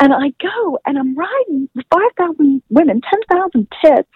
[0.00, 4.08] And I go, and I'm riding five thousand women, ten thousand tits.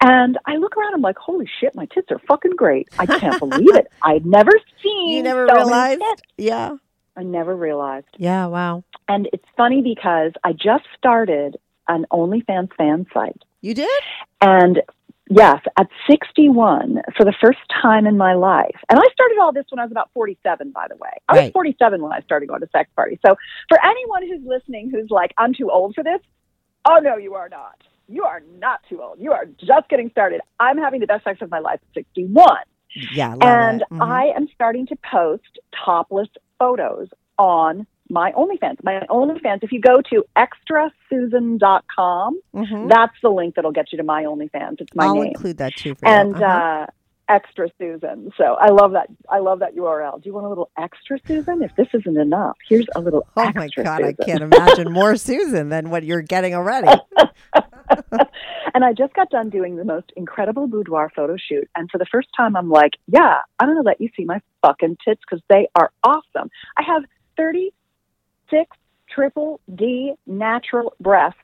[0.00, 2.88] And I look around, I'm like, holy shit, my tits are fucking great.
[2.98, 3.86] I can't believe it.
[4.02, 5.16] I'd never seen.
[5.16, 6.02] You never so realized?
[6.38, 6.76] Yeah.
[7.16, 8.06] I never realized.
[8.16, 8.46] Yeah.
[8.46, 8.84] Wow.
[9.08, 11.56] And it's funny because I just started
[11.88, 13.42] an OnlyFans fan site.
[13.60, 13.88] You did?
[14.40, 14.82] And
[15.28, 19.64] yes, at 61, for the first time in my life, and I started all this
[19.70, 21.10] when I was about 47, by the way.
[21.28, 23.18] I was 47 when I started going to sex parties.
[23.26, 23.36] So
[23.68, 26.20] for anyone who's listening who's like, I'm too old for this,
[26.84, 27.82] oh no, you are not.
[28.08, 29.18] You are not too old.
[29.18, 30.40] You are just getting started.
[30.60, 32.46] I'm having the best sex of my life at 61
[33.12, 33.34] Yeah.
[33.40, 33.82] And.
[33.90, 34.00] Mhm.
[34.00, 37.08] I am starting to post topless photos
[37.38, 38.82] on my OnlyFans.
[38.82, 42.88] My OnlyFans, if you go to extrasusan.com, Mhm.
[42.88, 44.80] that's the link that'll get you to my OnlyFans.
[44.80, 45.24] It's my I'll name.
[45.26, 46.14] include that too for you.
[46.14, 46.44] and Uh-huh.
[46.44, 46.86] uh,
[47.28, 48.30] extra Susan.
[48.36, 49.08] So I love that.
[49.28, 50.18] I love that URL.
[50.22, 51.60] Do you want a little extra Susan?
[51.62, 55.68] If this isn't enough, here's a little oh my God, I can't imagine more Susan
[55.68, 56.86] than what you're getting already.
[58.74, 61.68] and I just got done doing the most incredible boudoir photo shoot.
[61.76, 64.40] And for the first time, I'm like, yeah, I'm going to let you see my
[64.62, 66.50] fucking tits because they are awesome.
[66.76, 67.02] I have
[68.50, 68.76] 36
[69.08, 71.38] triple D natural breasts.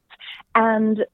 [0.54, 1.04] And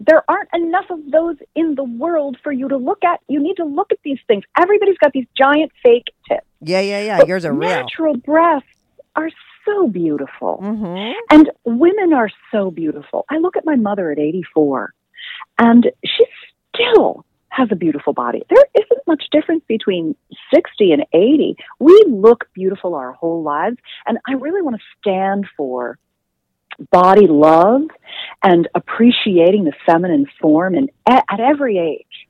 [0.00, 3.20] there aren't enough of those in the world for you to look at.
[3.28, 4.44] You need to look at these things.
[4.58, 6.46] Everybody's got these giant fake tits.
[6.60, 7.18] Yeah, yeah, yeah.
[7.18, 7.68] But Yours are real.
[7.68, 8.68] Natural breasts
[9.16, 9.30] are
[9.64, 10.60] so beautiful.
[10.62, 11.12] Mm-hmm.
[11.30, 13.24] And women are so beautiful.
[13.30, 14.92] I look at my mother at 84,
[15.58, 16.26] and she's
[16.74, 18.42] still has a beautiful body.
[18.50, 20.16] There isn't much difference between
[20.52, 21.56] 60 and 80.
[21.78, 25.98] We look beautiful our whole lives, and I really want to stand for
[26.90, 27.82] body love
[28.42, 32.26] and appreciating the feminine form and at, at every age.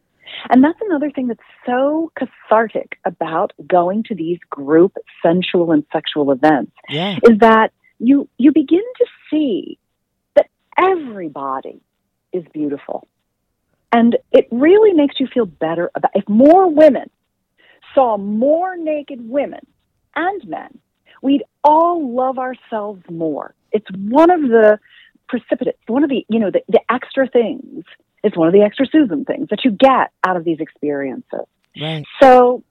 [0.50, 4.92] And that's another thing that's so cathartic about going to these group
[5.24, 7.16] sensual and sexual events Yeah.
[7.22, 9.78] is that you you begin to see
[10.34, 11.80] that everybody
[12.32, 13.06] is beautiful.
[13.94, 17.08] And it really makes you feel better about if more women
[17.94, 19.60] saw more naked women
[20.16, 20.80] and men,
[21.22, 23.54] we'd all love ourselves more.
[23.70, 24.80] It's one of the
[25.28, 27.84] precipitates, one of the, you know, the, the extra things.
[28.24, 31.46] It's one of the extra Susan things that you get out of these experiences.
[31.80, 32.04] Right.
[32.20, 32.64] So,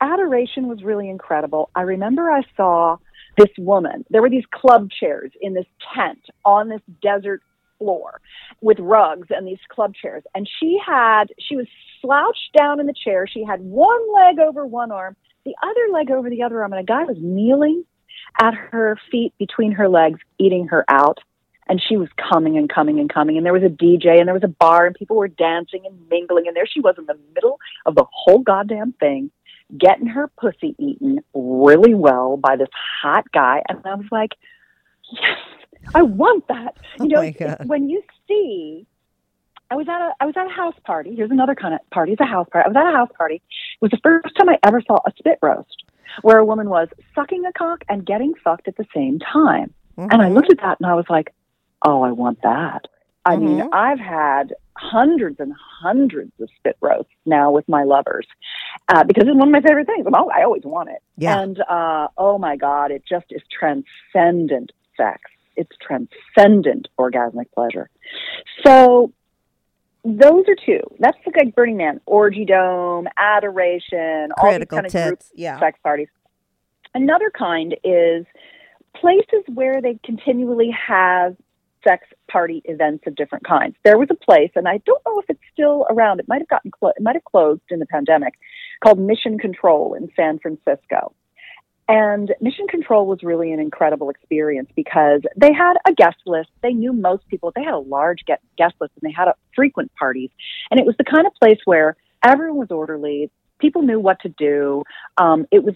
[0.00, 1.68] adoration was really incredible.
[1.74, 2.96] I remember I saw
[3.36, 4.06] this woman.
[4.08, 7.42] There were these club chairs in this tent on this desert
[7.78, 8.20] floor
[8.60, 10.22] with rugs and these club chairs.
[10.34, 11.66] And she had, she was
[12.00, 13.26] slouched down in the chair.
[13.26, 16.80] She had one leg over one arm, the other leg over the other arm, and
[16.80, 17.84] a guy was kneeling
[18.40, 21.18] at her feet between her legs, eating her out.
[21.66, 23.38] And she was coming and coming and coming.
[23.38, 25.98] And there was a DJ and there was a bar and people were dancing and
[26.10, 26.46] mingling.
[26.46, 29.30] And there she was in the middle of the whole goddamn thing,
[29.78, 32.68] getting her pussy eaten really well by this
[33.02, 33.62] hot guy.
[33.66, 34.32] And I was like,
[35.10, 35.38] yes,
[35.94, 36.74] I want that.
[36.98, 37.58] You Oh know, my God.
[37.66, 38.86] when you see,
[39.70, 41.14] I was at a I was at a house party.
[41.14, 42.12] Here's another kind of party.
[42.12, 42.66] It's a house party.
[42.66, 43.36] I was at a house party.
[43.36, 43.42] It
[43.82, 45.84] was the first time I ever saw a spit roast
[46.22, 49.74] where a woman was sucking a cock and getting fucked at the same time.
[49.96, 50.34] And I Mhm.
[50.34, 51.34] looked at that and I was like,
[51.86, 52.86] oh, I want that.
[53.24, 53.68] I mean, Mhm.
[53.72, 58.26] I've had hundreds and hundreds of spit roasts now with my lovers
[58.88, 60.06] uh, because it's one of my favorite things.
[60.06, 61.00] I always want it.
[61.16, 61.40] Yeah.
[61.40, 65.20] And uh, oh my God, it just is transcendent sex.
[65.56, 67.88] It's transcendent orgasmic pleasure.
[68.64, 69.12] So
[70.04, 70.80] those are two.
[70.98, 75.22] That's like Burning Man, Orgy Dome, Adoration, all these Critical kind of group.
[75.34, 75.58] Yeah.
[75.58, 76.08] sex parties.
[76.94, 78.26] Another kind is
[78.94, 81.36] places where they continually have
[81.86, 83.76] sex party events of different kinds.
[83.84, 86.20] There was a place, and I don't know if it's still around.
[86.20, 88.34] It might have gotten clo- it might have closed in the pandemic,
[88.82, 91.14] called Mission Control in San Francisco.
[91.88, 96.48] And Mission Control was really an incredible experience because they had a guest list.
[96.62, 97.52] They knew most people.
[97.54, 100.30] They had a large guest list and they had a frequent parties.
[100.70, 103.30] And it was the kind of place where everyone was orderly.
[103.58, 104.82] people knew what to do.
[105.16, 105.74] Um, it was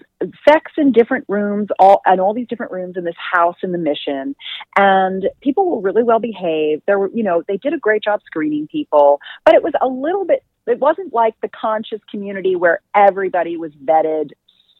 [0.48, 3.78] sex in different rooms, all and all these different rooms in this house in the
[3.78, 4.34] Mission,
[4.76, 6.82] and people were really well behaved.
[6.86, 9.88] There were, you know, they did a great job screening people, but it was a
[9.88, 10.44] little bit.
[10.66, 14.32] It wasn't like the conscious community where everybody was vetted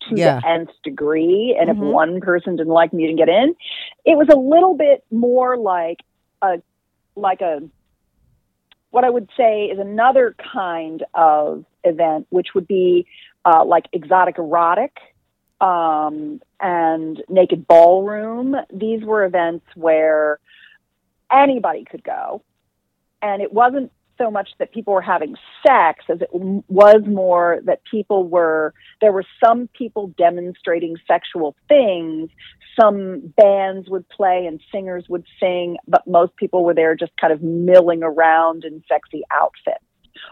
[0.08, 0.40] to Yeah.
[0.40, 1.72] the nth degree, and Mhm.
[1.72, 3.54] if one person didn't like me, you didn't get in.
[4.04, 6.02] It was a little bit more like
[6.42, 6.62] a
[7.16, 7.62] like a
[8.90, 13.06] what I would say is another kind of event, which would be
[13.44, 14.96] uh, like exotic erotic
[15.60, 18.56] um, and naked ballroom.
[18.72, 20.38] These were events where
[21.30, 22.42] anybody could go,
[23.20, 25.34] and it wasn't so much that people were having
[25.66, 32.30] sex as it was more that people were there were some people demonstrating sexual things.
[32.78, 37.32] Some bands would play and singers would sing but most people were there just kind
[37.32, 39.84] of milling around in sexy outfits.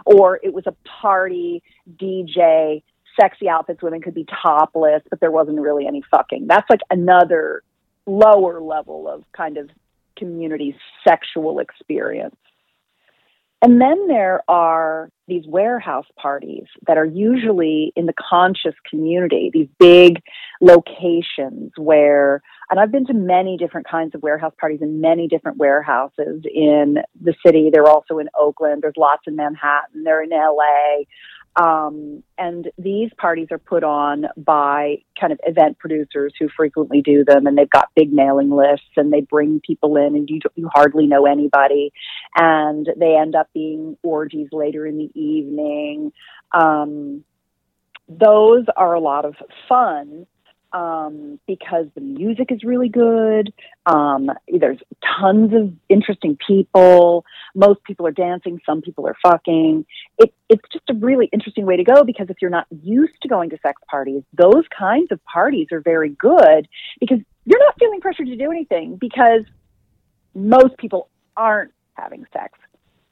[0.04, 1.62] Or it was a party
[2.00, 2.82] dj
[3.18, 6.46] sexy outfits women could be topless but there wasn't really any fucking.
[6.46, 7.62] That's like another
[8.06, 9.70] lower level of kind of
[10.16, 10.76] community
[11.06, 12.36] sexual experience
[13.62, 19.68] and then there are these warehouse parties that are usually in the conscious community, these
[19.78, 20.22] big
[20.60, 25.56] locations where, and I've been to many different kinds of warehouse parties in many different
[25.56, 27.70] warehouses in the city.
[27.72, 28.82] They're also in Oakland.
[28.82, 30.04] There's lots in Manhattan.
[30.04, 31.04] They're in LA.
[31.56, 37.24] Um, and these parties are put on by kind of event producers who frequently do
[37.24, 40.68] them, and they've got big mailing lists, and they bring people in, and you you
[40.74, 41.92] hardly know anybody,
[42.36, 46.12] and they end up being orgies later in the evening.
[46.52, 47.24] Um,
[48.08, 49.34] those are a lot of
[49.68, 50.26] fun
[50.76, 53.50] um, because the music is really good.
[53.86, 54.78] Um, there's
[55.18, 57.24] tons of interesting people.
[57.54, 58.60] Most people are dancing.
[58.66, 59.86] Some people are fucking.
[60.18, 63.28] It, it's just a really interesting way to go because if you're not used to
[63.28, 66.68] going to sex parties, those kinds of parties are very good
[67.00, 69.44] because you're not feeling pressure to do anything because
[70.34, 71.08] most people
[71.38, 72.58] aren't having sex.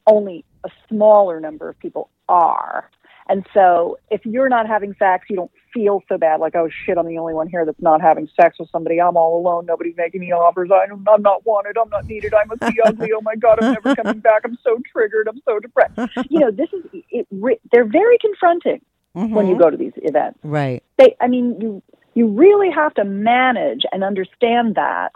[0.07, 2.91] Only a smaller number of people are.
[3.29, 6.99] And so if you're not having sex, you don't feel so bad like, oh shit,
[6.99, 9.01] I'm the only one here that's not having sex with somebody.
[9.01, 9.67] I'm all alone.
[9.67, 10.71] Nobody's making me offers.
[10.73, 11.77] I'm not wanted.
[11.79, 12.33] I'm not needed.
[12.35, 13.11] I must be ugly.
[13.15, 14.43] Oh my God, I'm never coming back.
[14.45, 15.27] I'm so triggered.
[15.27, 15.99] I'm so depressed.
[16.29, 18.81] You know, this is, it, re- they're very confronting
[19.15, 19.59] when you Mhm.
[19.61, 20.83] go to these events Right.
[20.99, 21.81] they i mean you
[22.15, 25.13] you really have to manage and understand that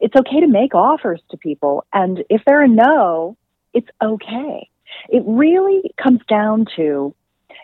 [0.00, 3.36] it's okay to make offers to people and if they're a no
[3.74, 4.68] it's okay
[5.08, 7.14] it really comes down to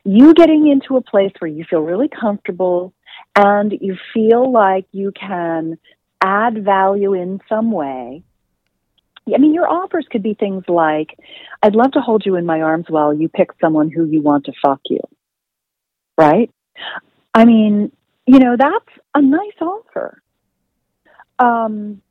[0.05, 2.93] you getting into a place where you feel really comfortable
[3.35, 5.79] and you feel like you can
[6.23, 8.23] add value in some way
[9.33, 11.19] I mean, your offers could be things like,
[11.63, 14.45] I'd love to hold you in my arms while you pick someone who you want
[14.47, 15.01] to fuck you.
[16.19, 16.51] Right?
[17.33, 17.91] I mean,
[18.27, 20.21] you know, that's a nice offer.
[21.39, 22.03] Um,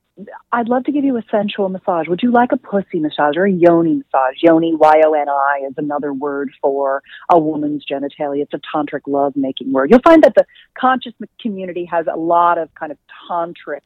[0.51, 2.07] I'd love to give you a sensual massage.
[2.07, 4.35] Would you like a pussy massage or a yoni massage?
[4.41, 7.01] Yoni, Y O N I, is another word for
[7.31, 8.43] a woman's genitalia.
[8.43, 9.89] It's a tantric love making word.
[9.89, 10.45] You'll find that the
[10.79, 13.81] conscious community has a lot of kind of tantric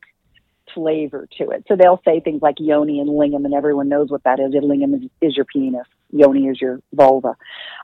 [0.73, 1.63] flavor to it.
[1.69, 4.53] So they'll say things like yoni and lingam, and everyone knows what that is.
[4.53, 7.35] Lingam is, is your penis, yoni is your vulva.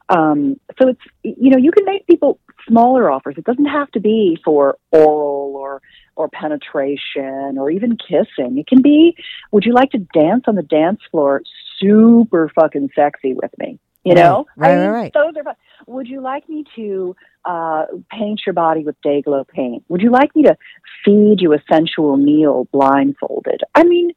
[0.10, 3.36] Um, so it's, you know, you can make people smaller offers.
[3.38, 5.82] It doesn't have to be for oral or
[6.16, 8.58] or penetration or even kissing.
[8.58, 9.18] It can be,
[9.52, 11.42] would you like to dance on the dance floor
[11.80, 13.80] super fucking sexy with me?
[14.04, 14.46] You know?
[14.56, 15.14] Right, I right, mean, right.
[15.14, 15.56] Those are fun.
[15.88, 17.16] Would you like me to
[17.46, 19.84] uh, paint your body with day glow paint?
[19.88, 20.56] Would you like me to
[21.04, 23.62] feed you a sensual meal blindfolded?
[23.74, 24.12] I mean,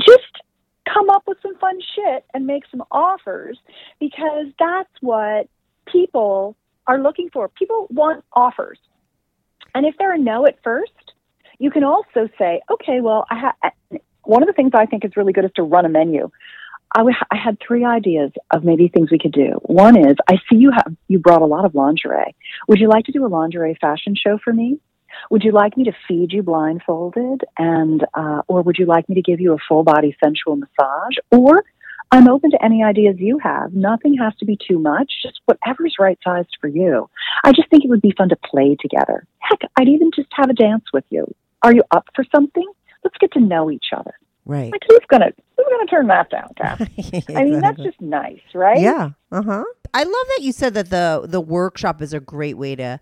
[0.00, 0.22] just
[0.92, 3.58] come up with some fun shit and make some offers
[4.00, 5.48] because that's what
[5.86, 6.56] people
[6.86, 7.48] are looking for.
[7.48, 8.78] People want offers.
[9.74, 10.92] And if they're a no at first,
[11.58, 15.16] you can also say, okay, well, I ha- one of the things I think is
[15.16, 16.30] really good is to run a menu.
[16.94, 19.58] I, w- I had three ideas of maybe things we could do.
[19.62, 22.36] One is, I see you have you brought a lot of lingerie.
[22.68, 24.78] Would you like to do a lingerie fashion show for me?
[25.30, 29.14] Would you like me to feed you blindfolded, and uh, or would you like me
[29.14, 31.16] to give you a full body sensual massage?
[31.30, 31.64] Or
[32.10, 33.72] I'm open to any ideas you have.
[33.74, 37.08] Nothing has to be too much, just whatever's right sized for you.
[37.42, 39.26] I just think it would be fun to play together.
[39.38, 41.34] Heck, I'd even just have a dance with you.
[41.62, 42.66] Are you up for something?
[43.02, 44.14] Let's get to know each other.
[44.46, 44.70] Right.
[44.70, 46.82] Like who's gonna who's gonna turn that down, Kath?
[47.34, 48.78] I mean, that's just nice, right?
[48.78, 49.10] Yeah.
[49.32, 49.64] Uh huh.
[49.94, 53.00] I love that you said that the the workshop is a great way to,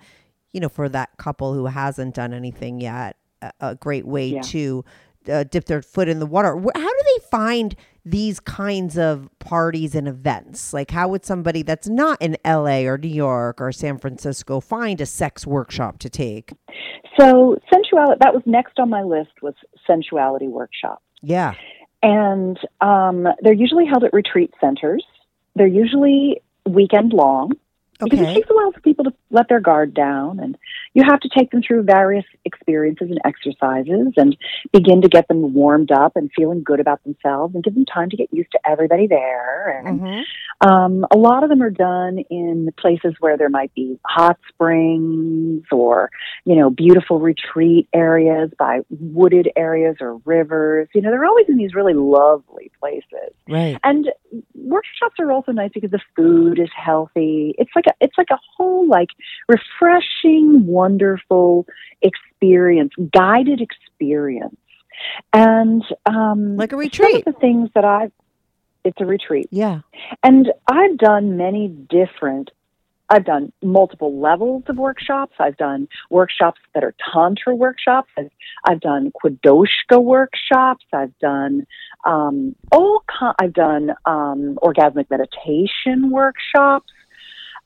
[0.53, 4.43] you know, for that couple who hasn't done anything yet, a, a great way Yeah.
[4.43, 4.85] to
[5.31, 6.57] uh, dip their foot in the water.
[6.57, 10.73] How do they find these kinds of parties and events?
[10.73, 15.01] Like, how would somebody that's not in LA or New York or San Francisco find
[15.01, 16.53] a sex workshop to take?
[17.21, 19.55] So sensuality that was next on my list was
[19.89, 21.01] sensuality workshop.
[21.21, 21.55] Yeah.
[22.03, 25.05] And um, they're usually held at retreat centers.
[25.55, 27.53] They're usually weekend long
[28.05, 28.31] because Okay.
[28.31, 30.57] it takes a while for people to let their guard down and
[30.95, 34.37] you have to take them through various experiences and exercises and
[34.73, 38.11] begin to get them warmed up and feeling good about themselves and give them time
[38.11, 40.23] to get used to everybody there and Mhm.
[40.61, 45.65] um, a lot of them are done in places where there might be hot springs
[45.73, 46.11] or,
[46.45, 50.89] you know, beautiful retreat areas by wooded areas or rivers.
[50.95, 53.33] You know, they're always in these really lovely places.
[53.49, 53.79] Right.
[53.83, 54.11] And
[54.55, 57.55] workshops are also nice because the food is healthy.
[57.59, 59.09] It's like a, it's like a whole like
[59.49, 61.67] refreshing, wonderful
[62.11, 64.57] experience, guided experience.
[65.33, 67.27] And um, Like a some retreat.
[67.27, 68.13] of the things that I've
[68.85, 69.47] it's a retreat.
[69.53, 69.81] Yeah.
[70.25, 72.51] And I've done many different,
[73.09, 75.35] I've done multiple levels of workshops.
[75.39, 78.11] I've done workshops that are Tantra workshops.
[78.19, 78.33] I've,
[78.69, 80.85] I've done Quodoushka workshops.
[80.93, 81.55] I've done,
[82.05, 86.91] um, all ki- I've done, um, orgasmic meditation workshops.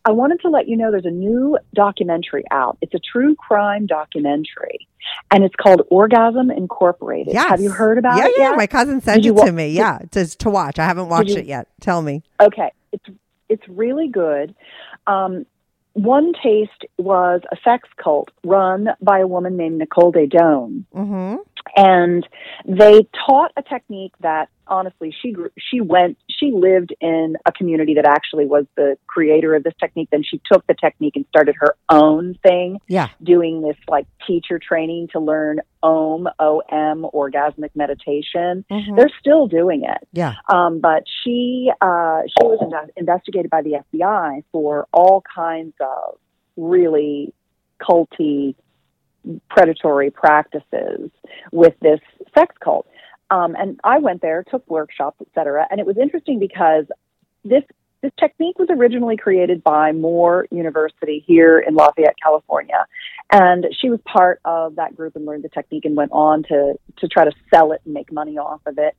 [0.06, 2.78] I wanted to let you know there's a new documentary out.
[2.80, 4.86] It's a true crime documentary
[5.32, 7.34] and it's called Orgasm Incorporated.
[7.34, 7.50] Yes.
[7.50, 8.56] Have you heard about yeah, it Yeah, yet?
[8.56, 9.68] my cousin sent Did it to wa- me.
[9.70, 10.78] Yeah, to, to watch.
[10.78, 11.68] I haven't watched you- it yet.
[11.80, 12.22] Tell me.
[12.40, 13.04] Okay, it's
[13.48, 14.54] it's really good.
[15.06, 15.44] Um,
[15.94, 21.36] one taste was a sex cult run by a woman named Nicole Daedone, Mm-hmm.
[21.76, 22.28] and
[22.66, 27.94] they taught a technique that honestly she grew, she went she lived in a community
[27.94, 30.08] that actually was the creator of this technique.
[30.10, 33.08] Then she took the technique and started her own thing, Yeah.
[33.22, 38.64] doing this like teacher training to learn OM O M orgasmic meditation.
[38.70, 38.96] Mhm.
[38.96, 40.08] They're still doing it.
[40.12, 40.34] Yeah.
[40.48, 46.18] Um, but she uh, she was in- investigated by the FBI for all kinds of
[46.56, 47.32] really
[47.80, 48.54] culty,
[49.50, 51.10] predatory practices
[51.52, 52.00] with this
[52.36, 52.86] sex cult.
[53.30, 56.86] Um, and I went there, took workshops, et cetera, and it was interesting because
[57.44, 57.64] this
[58.02, 62.86] this technique was originally created by More University here in Lafayette, California,
[63.32, 66.74] and she was part of that group and learned the technique and went on to
[66.98, 68.96] to try to sell it and make money off of it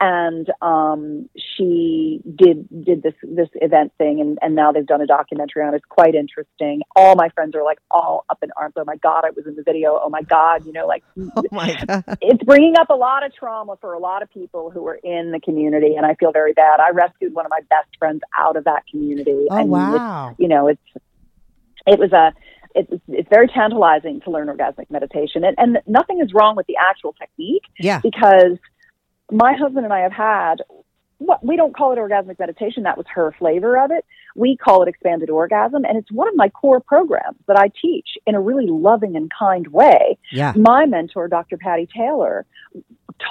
[0.00, 5.06] and um, she did did this this event thing, and, and now they've done a
[5.06, 5.78] documentary on it.
[5.78, 6.82] It's quite interesting.
[6.94, 8.74] All my friends are like all up in arms.
[8.76, 10.00] Oh my god, I was in the video.
[10.00, 11.02] Oh my god, you know, like
[11.36, 12.04] Oh my god.
[12.20, 15.32] it's bringing up a lot of trauma for a lot of people who are in
[15.32, 16.78] the community, and I feel very bad.
[16.78, 19.46] I rescued one of my best friends out of that community.
[19.50, 20.36] Oh wow.
[20.38, 20.80] you know, it's
[21.88, 22.32] it was a
[22.76, 26.76] it's it's very tantalizing to learn orgasmic meditation, and and nothing is wrong with the
[26.76, 27.98] actual technique Yeah.
[28.00, 28.58] because
[29.30, 30.56] my husband and I have had
[31.18, 32.84] what we don't call it orgasmic meditation.
[32.84, 34.04] That was her flavor of it.
[34.36, 38.10] We call it expanded orgasm, and it's one of my core programs that I teach
[38.26, 40.16] in a really loving and kind way.
[40.30, 40.52] Yeah.
[40.56, 41.56] My mentor, Dr.
[41.56, 42.46] Patty Taylor,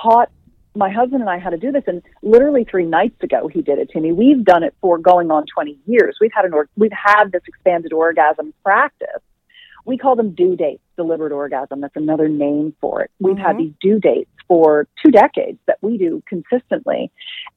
[0.03, 0.29] taught
[0.75, 3.79] my husband and I how to do this, and literally three nights ago he did
[3.79, 4.11] it to me.
[4.11, 6.17] We've done it for going on 20 years.
[6.19, 9.21] We've had an or- we've had this expanded orgasm practice.
[9.85, 11.79] We call them due dates, deliberate orgasm.
[11.79, 13.11] That's another name for it.
[13.21, 13.59] We've had Mhm.
[13.59, 17.11] these due dates for two decades that we do consistently.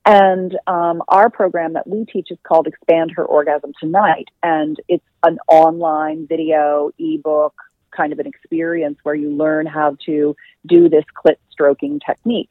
[0.04, 4.28] And um, our program that we teach is called Expand Her Orgasm Tonight.
[4.42, 7.54] And it's an online video, ebook
[7.96, 10.36] kind of an experience where you learn how to
[10.66, 12.50] do this clit stroking technique.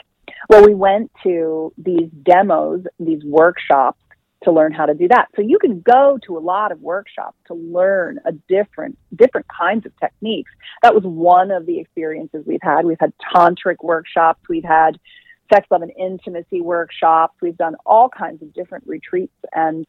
[0.49, 3.99] Well, we went to these demos, these workshops
[4.43, 5.27] to learn how to do that.
[5.35, 9.85] So you can go to a lot of workshops to learn a different different kinds
[9.85, 10.51] of techniques.
[10.81, 12.85] That was one of the experiences we've had.
[12.85, 14.97] We've had tantric workshops, we've had
[15.53, 19.85] sex love and intimacy workshops, we've done all kinds of different retreats and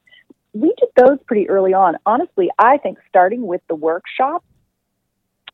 [0.53, 1.97] we did those pretty early on.
[2.05, 4.45] Honestly, I think starting with the workshop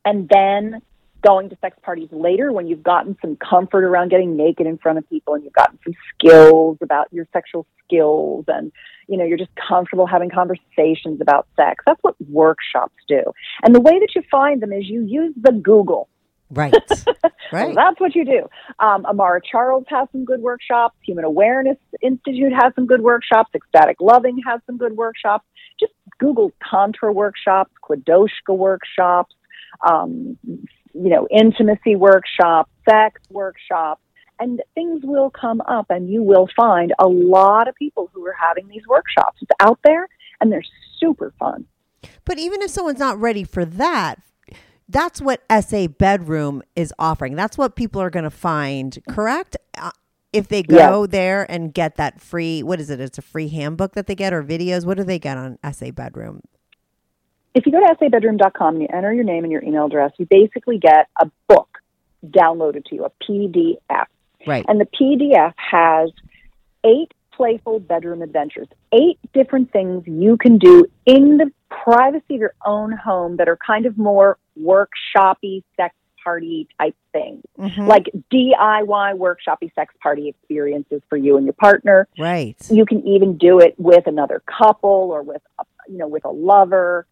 [0.05, 0.81] and then
[1.23, 4.99] going to sex parties later when you've gotten some comfort around getting naked in front
[4.99, 8.73] of people and you've gotten some skills about your sexual skills and
[9.09, 13.23] you know you're just comfortable having conversations about sex that's what workshops do
[13.63, 16.09] and the way that you find them is you use the google
[16.51, 16.73] Right.
[16.95, 17.13] so
[17.53, 17.75] right.
[17.75, 18.49] that's what you do.
[18.79, 20.97] Um, Amara Charles has some good workshops.
[21.05, 23.51] Human Awareness Institute has some good workshops.
[23.55, 25.45] Ecstatic Loving has some good workshops.
[25.81, 29.35] Just Google Tantra workshops, Quodoushka workshops,
[29.87, 30.39] um,
[30.97, 34.03] you know, intimacy workshops, sex workshops,
[34.39, 38.37] and things will come up and you will find a lot of people who are
[38.39, 39.39] having these workshops.
[39.41, 40.09] It's out there
[40.41, 40.65] and they're
[40.99, 41.67] super fun.
[42.25, 44.21] But even if someone's not ready for that,
[44.89, 47.35] that's what SA Bedroom is offering.
[47.35, 49.57] That's what people are going to find, correct?
[49.77, 49.91] Uh,
[50.33, 53.01] if they go there and get that free, what is it?
[53.01, 54.85] It's a free handbook that they get or videos.
[54.85, 56.43] What do they get on SA Bedroom?
[57.57, 60.27] If you go to sabedroom.com and you enter your name and your email address, you
[60.27, 61.79] basically get a book
[62.23, 64.05] downloaded to you, a PDF.
[64.47, 64.63] Right.
[64.69, 66.11] And the PDF has
[66.85, 72.53] eight playful bedroom adventures, eight different things you can do in the privacy of your
[72.67, 77.87] own home that are kind of more workshoppy, sex party type things, Mhm.
[77.87, 82.07] like DIY workshoppy sex party experiences for you and your partner.
[82.19, 82.57] right.
[82.71, 86.31] You can even do it with another couple or with, a, you know, with a
[86.31, 87.07] lover.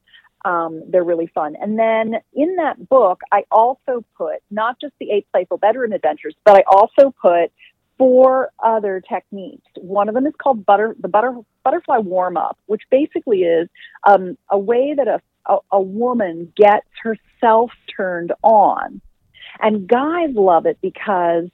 [0.45, 1.57] Um, they're really fun.
[1.61, 6.35] And then in that book, I also put not just the eight playful bedroom adventures,
[6.45, 7.51] but I also put
[7.99, 9.67] four other techniques.
[9.77, 13.69] One of them is called butter, the butter, butterfly warm up, which basically is
[14.07, 19.01] um, a way that a, a, a woman gets herself turned on.
[19.61, 21.49] And guys love it because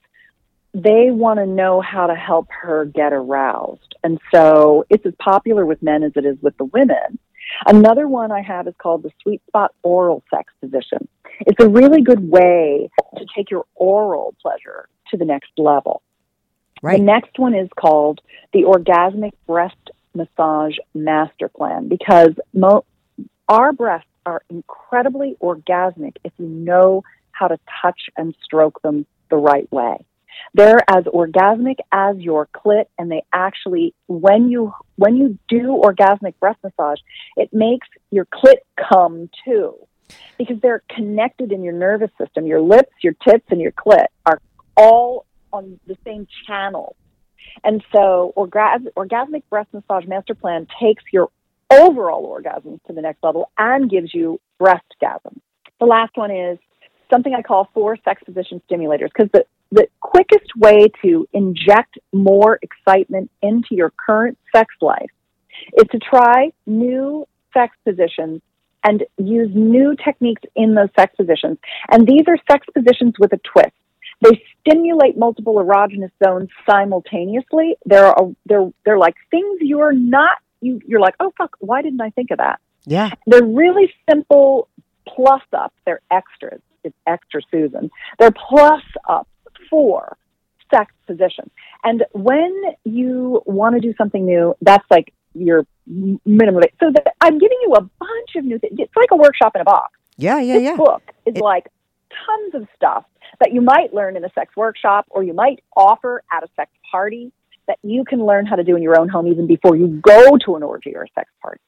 [0.72, 3.94] they want to know how to help her get aroused.
[4.02, 7.18] And so it's as popular with men as it is with the women.
[7.66, 11.08] Another one I have is called the sweet spot oral sex position.
[11.40, 16.02] It's a really good way to take your oral pleasure to the next level.
[16.82, 16.98] Right.
[16.98, 18.20] The next one is called
[18.52, 19.76] the orgasmic breast
[20.14, 22.84] massage master plan because mo-
[23.48, 29.36] our breasts are incredibly orgasmic if you know how to touch and stroke them the
[29.36, 29.96] right way.
[30.54, 36.34] They're as orgasmic as your clit and they actually when you when you do orgasmic
[36.40, 36.98] breast massage,
[37.36, 39.74] it makes your clit come too.
[40.38, 42.44] Because they're connected in your nervous system.
[42.44, 44.40] Your lips, your tits and your clit are
[44.76, 46.96] all on the same channel.
[47.62, 51.28] And so orgas- orgasmic breast massage master plan takes your
[51.70, 55.38] overall orgasms to the next level and gives you breastgasm.
[55.78, 56.58] The last one is
[57.10, 62.58] something I call four sex position stimulators because the, the quickest way to inject more
[62.62, 65.10] excitement into your current sex life
[65.76, 68.42] is to try new sex positions
[68.82, 71.58] and use new techniques in those sex positions.
[71.90, 73.74] And these are sex positions with a twist.
[74.22, 77.76] They stimulate multiple erogenous zones simultaneously.
[77.86, 78.12] They're
[78.46, 82.30] they're they're like things you're not you you're like oh fuck why didn't I think
[82.30, 82.60] of that?
[82.84, 83.10] Yeah.
[83.26, 84.68] They're really simple
[85.08, 85.74] plus ups.
[85.86, 86.60] They're extras.
[86.84, 87.90] It's extra Susan.
[88.18, 89.29] They're plus ups
[89.68, 90.16] for
[90.72, 91.50] sex positions.
[91.82, 96.62] And when you want to do something new, that's like your minimum.
[96.78, 98.74] So that I'm giving you a bunch of new things.
[98.78, 99.92] It's like a workshop in a box.
[100.16, 100.40] Yeah.
[100.40, 100.54] Yeah.
[100.54, 100.76] This Yeah.
[100.76, 101.68] book is It- like
[102.26, 103.04] tons of stuff
[103.40, 106.70] that you might learn in a sex workshop or you might offer at a sex
[106.90, 107.32] party
[107.68, 110.36] that you can learn how to do in your own home even before you go
[110.44, 111.60] to an orgy or a sex party.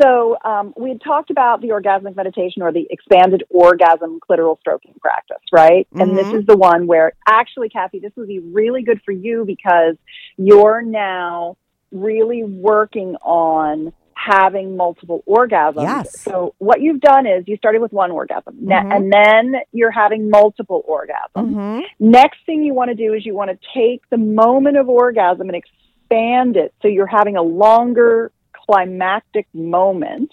[0.00, 4.94] So um, we had talked about the orgasmic meditation or the expanded orgasm clitoral stroking
[5.00, 5.86] practice, right?
[5.92, 6.40] And this Mhm.
[6.40, 9.96] is the one where actually, Kathy, this would be really good for you because
[10.36, 11.56] you're now
[11.92, 15.82] really working on having multiple orgasms.
[15.82, 16.20] Yes.
[16.20, 18.94] So what you've done is you started with one orgasm, Mhm.
[18.94, 21.48] and then you're having multiple orgasms.
[21.48, 21.80] Mm-hmm.
[22.00, 25.48] Next thing you want to do is you want to take the moment of orgasm
[25.48, 28.30] and expand it so you're having a longer
[28.70, 30.32] climactic moment.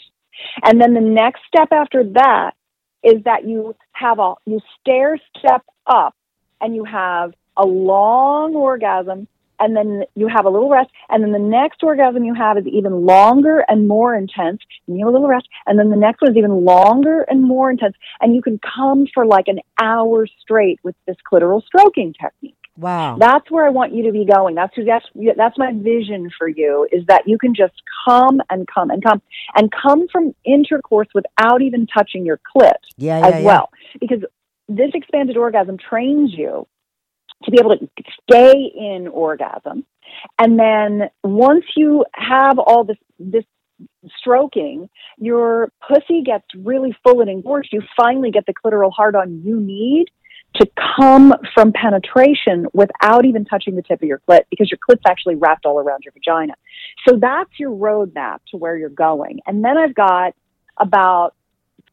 [0.63, 2.51] And then the next step after that
[3.03, 6.15] is that you have a you stair step up
[6.61, 9.27] and you have a long orgasm
[9.59, 10.89] and then you have a little rest.
[11.09, 14.61] And then the next orgasm you have is even longer and more intense.
[14.87, 15.47] And you have a little rest.
[15.65, 17.95] And then the next one is even longer and more intense.
[18.21, 23.17] And you can come for like an hour straight with this clitoral stroking technique Wow.
[23.19, 24.55] that's where I want you to be going.
[24.55, 25.05] That's that's
[25.35, 27.73] that's my vision for you is that you can just
[28.05, 29.21] come and come and come
[29.55, 33.19] and come from intercourse without even touching your clit yeah.
[33.19, 33.27] Yeah.
[33.27, 33.45] as yeah.
[33.45, 33.69] well,
[33.99, 34.19] because
[34.67, 36.67] this expanded orgasm trains you
[37.43, 37.87] to be able to
[38.29, 39.85] stay in orgasm,
[40.37, 43.43] and then once you have all this this
[44.19, 47.69] stroking, your pussy gets really full and engorged.
[47.71, 50.07] You finally get the clitoral hard on you need
[50.59, 55.03] to come from penetration without even touching the tip of your clit because your clit's
[55.07, 56.53] actually wrapped all around your vagina.
[57.07, 59.39] So that's your roadmap to where you're going.
[59.45, 60.33] And then I've got
[60.77, 61.33] about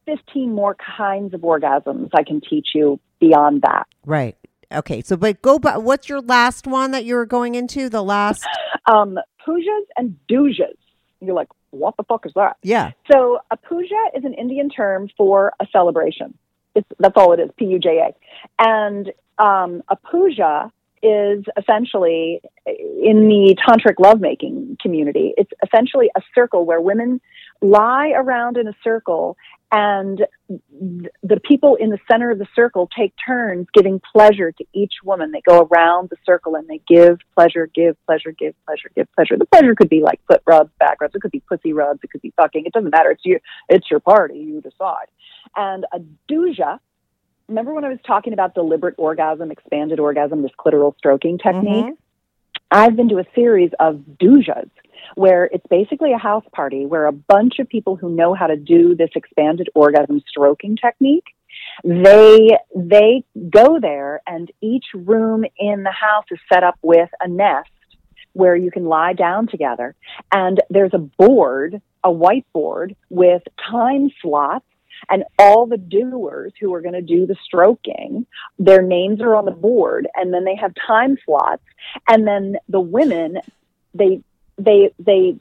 [0.05, 3.87] 15 more kinds of orgasms I can teach you beyond that.
[4.05, 4.35] Right.
[4.71, 5.01] Okay.
[5.01, 5.81] So, but go back.
[5.81, 7.89] What's your last one that you were going into?
[7.89, 8.45] The last.
[8.87, 10.77] Um, pujas and dujas.
[11.19, 12.57] You're like, what the fuck is that?
[12.61, 12.91] Yeah.
[13.11, 16.37] So a puja is an Indian term for a celebration.
[16.75, 18.13] It's, that's all it is, P-U-J-A.
[18.59, 20.71] And um, a puja
[21.01, 25.33] is essentially in the tantric lovemaking community.
[25.37, 27.21] It's essentially a circle where women
[27.61, 29.37] lie around in a circle
[29.71, 34.93] and the people in the center of the circle take turns giving pleasure to each
[35.03, 35.31] woman.
[35.31, 39.37] They go around the circle and they give pleasure, give pleasure, give pleasure, give pleasure.
[39.37, 41.15] The pleasure could be like foot rubs, back rubs.
[41.15, 41.99] It could be pussy rubs.
[42.03, 42.65] It could be fucking.
[42.65, 43.11] It doesn't matter.
[43.11, 44.37] It's your, it's your party.
[44.37, 45.07] You decide.
[45.55, 45.99] And a
[46.31, 46.79] douja,
[47.47, 51.85] remember when I was talking about deliberate orgasm, expanded orgasm, this clitoral stroking technique?
[51.85, 51.93] Mm-hmm.
[52.71, 54.69] I've been to a series of doujas
[55.15, 58.55] where it's basically a house party where a bunch of people who know how to
[58.55, 61.25] do this expanded orgasm stroking technique
[61.83, 67.27] they they go there and each room in the house is set up with a
[67.27, 67.69] nest
[68.33, 69.95] where you can lie down together.
[70.31, 74.65] And there's a board a whiteboard with time slots
[75.09, 78.25] and all the doers who are going to do the stroking,
[78.59, 81.63] their names are on the board, and then they have time slots,
[82.07, 83.39] and then the women,
[83.93, 84.21] they
[84.57, 85.35] they they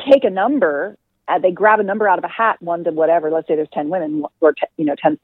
[0.00, 0.96] take a number
[1.28, 3.30] uh, they grab a number out of a hat, one to whatever.
[3.30, 5.18] Let's say there's ten women or t- you know ten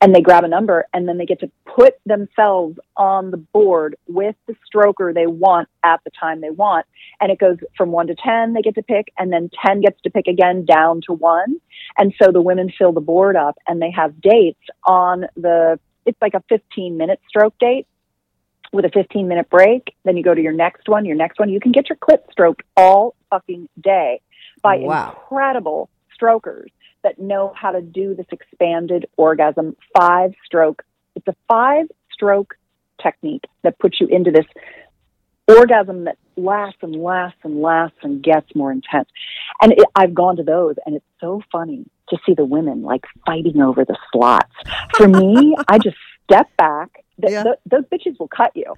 [0.00, 3.96] and they grab a number, and then they get to put themselves on the board
[4.06, 6.86] with the stroker they want at the time they want,
[7.20, 8.52] and it goes from one to ten.
[8.52, 11.56] They get to pick, and then ten gets to pick again down to one,
[11.98, 15.78] and so the women fill the board up, and they have dates on the.
[16.06, 17.86] It's like a 15 minute stroke date
[18.72, 19.94] with a 15 minute break.
[20.04, 21.48] Then you go to your next one, your next one.
[21.48, 24.20] You can get your clit stroked all fucking day
[24.62, 25.10] by Wow.
[25.10, 26.70] incredible strokers
[27.02, 30.82] that know how to do this expanded orgasm five stroke.
[31.16, 32.54] It's a five stroke
[33.02, 34.44] technique that puts you into this
[35.48, 39.08] orgasm that lasts and lasts and lasts and gets more intense.
[39.62, 43.04] And it, I've gone to those and it's so funny to see the women like
[43.26, 44.52] fighting over the slots.
[44.96, 46.99] For me, I just step back.
[47.20, 47.42] Th- Yeah.
[47.44, 48.74] th- those bitches will cut you.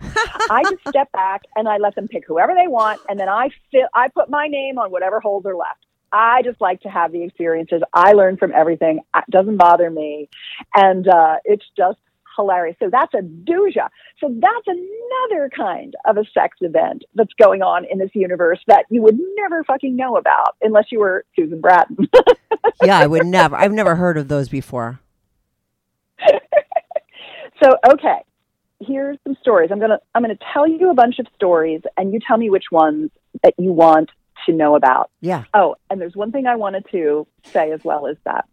[0.50, 3.50] I just step back and I let them pick whoever they want, and then I
[3.70, 5.84] fill, I put my name on whatever holes are left.
[6.12, 7.82] I just like to have the experiences.
[7.94, 9.00] I learn from everything.
[9.16, 10.28] It doesn't bother me,
[10.74, 11.98] and uh, it's just
[12.36, 12.76] hilarious.
[12.80, 13.88] So that's a douja.
[14.18, 18.84] So that's another kind of a sex event that's going on in this universe that
[18.90, 21.96] you would never fucking know about unless you were Susan Bratton.
[22.82, 23.56] yeah, I would never.
[23.56, 25.00] I've never heard of those before.
[27.62, 28.18] so okay,
[28.86, 29.70] here's some stories.
[29.72, 32.70] I'm gonna I'm gonna tell you a bunch of stories, and you tell me which
[32.70, 33.10] ones
[33.42, 34.10] that you want
[34.46, 35.10] to know about.
[35.20, 35.44] Yeah.
[35.54, 38.46] Oh, and there's one thing I wanted to say as well is that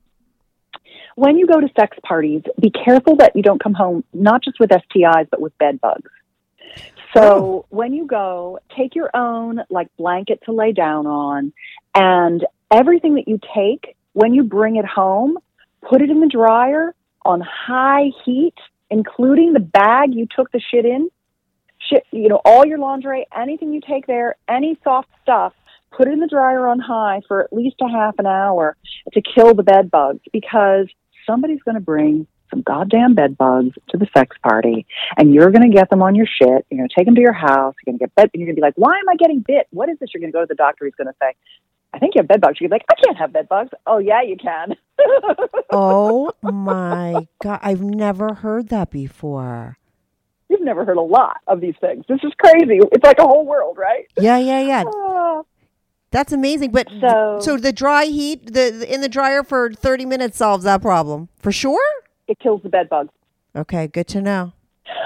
[1.15, 4.59] when you go to sex parties, be careful that you don't come home not just
[4.59, 6.11] with STIs but with bed bugs.
[7.15, 7.65] So oh.
[7.69, 11.53] when you go, take your own like blanket to lay down on
[11.95, 15.37] and everything that you take when you bring it home,
[15.81, 16.93] put it in the dryer
[17.25, 18.55] on high heat,
[18.89, 21.09] including the bag you took the shit in.
[21.89, 25.53] Shit, you know, all your lingerie, anything you take there, any soft stuff,
[25.91, 28.75] put it in the dryer on high for at least a half an hour
[29.13, 30.87] to kill the bed bugs because
[31.25, 34.85] somebody's going to bring some goddamn bed bugs to the sex party
[35.17, 36.65] and you're going to get them on your shit.
[36.69, 37.75] You're going to take them to your house.
[37.85, 38.29] You're going to get bed.
[38.33, 39.67] You're going to be like, why am I getting bit?
[39.69, 40.09] What is this?
[40.13, 40.85] You're going to go to the doctor.
[40.85, 41.33] He's going to say,
[41.93, 42.59] I think you have bed bugs.
[42.59, 43.69] You're like, I can't have bed bugs.
[43.85, 44.75] Oh yeah, you can.
[45.71, 49.77] Oh my god, I've never heard that before.
[50.49, 52.05] You've never heard a lot of these things.
[52.09, 52.79] This is crazy.
[52.91, 54.07] It's like a whole world, right?
[54.17, 54.83] Yeah, yeah, yeah.
[54.87, 55.41] Ah.
[56.11, 56.71] That's amazing.
[56.71, 60.63] But So- so the dry heat, the, the in the dryer for thirty minutes solves
[60.63, 61.79] that problem for sure.
[62.27, 63.11] It kills the bed bugs.
[63.55, 64.53] Okay, good to know.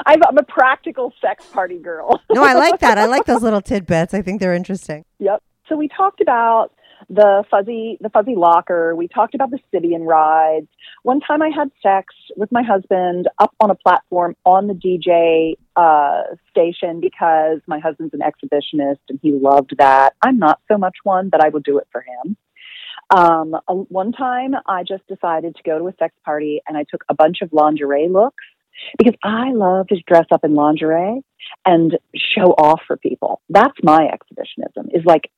[0.06, 2.22] I'm a practical sex party girl.
[2.32, 2.98] No, I like that.
[2.98, 4.14] I like those little tidbits.
[4.14, 5.04] I think they're interesting.
[5.20, 5.44] Yep.
[5.68, 6.72] So we talked about
[7.14, 8.96] the fuzzy the fuzzy locker.
[8.96, 10.68] We talked about the Sybian rides.
[11.04, 15.56] One time I had sex with my husband up on a platform on the DJ
[15.76, 20.14] uh, station because my husband's an exhibitionist and he loved that.
[20.22, 22.38] I'm not so much one, but I will do it for him.
[23.16, 27.04] Um, one time I just decided to go to a sex party and I took
[27.10, 28.44] a bunch of lingerie looks
[28.98, 31.22] because I love to dress up in lingerie
[31.66, 33.42] and show off for people.
[33.50, 35.30] That's my exhibitionism is like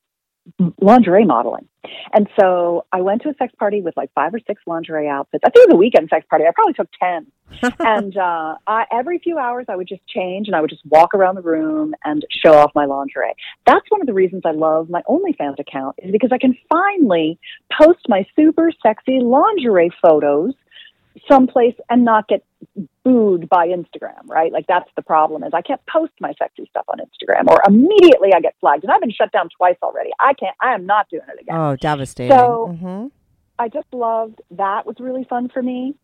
[0.80, 1.68] lingerie modeling.
[2.14, 5.43] And so I went to a sex party with like five or six lingerie outfits.
[5.46, 6.46] I think it was a weekend sex party.
[6.46, 7.28] I probably took 10.
[7.80, 11.14] and uh, I, every few hours, I would just change and I would just walk
[11.14, 13.36] around the room and show off my lingerie.
[13.66, 17.39] That's one of the reasons I love my OnlyFans account is because I can finally
[17.80, 20.54] post my super sexy lingerie photos
[21.30, 22.43] someplace and not get
[23.03, 24.51] booed by Instagram, right?
[24.51, 28.30] Like that's the problem is I can't post my sexy stuff on Instagram or immediately
[28.34, 28.84] I get flagged.
[28.84, 30.11] And I've been shut down twice already.
[30.20, 31.55] I can't I am not doing it again.
[31.55, 32.38] Oh, devastating.
[32.38, 33.07] So- mm-hmm.
[33.57, 35.95] I just loved that was really fun for me.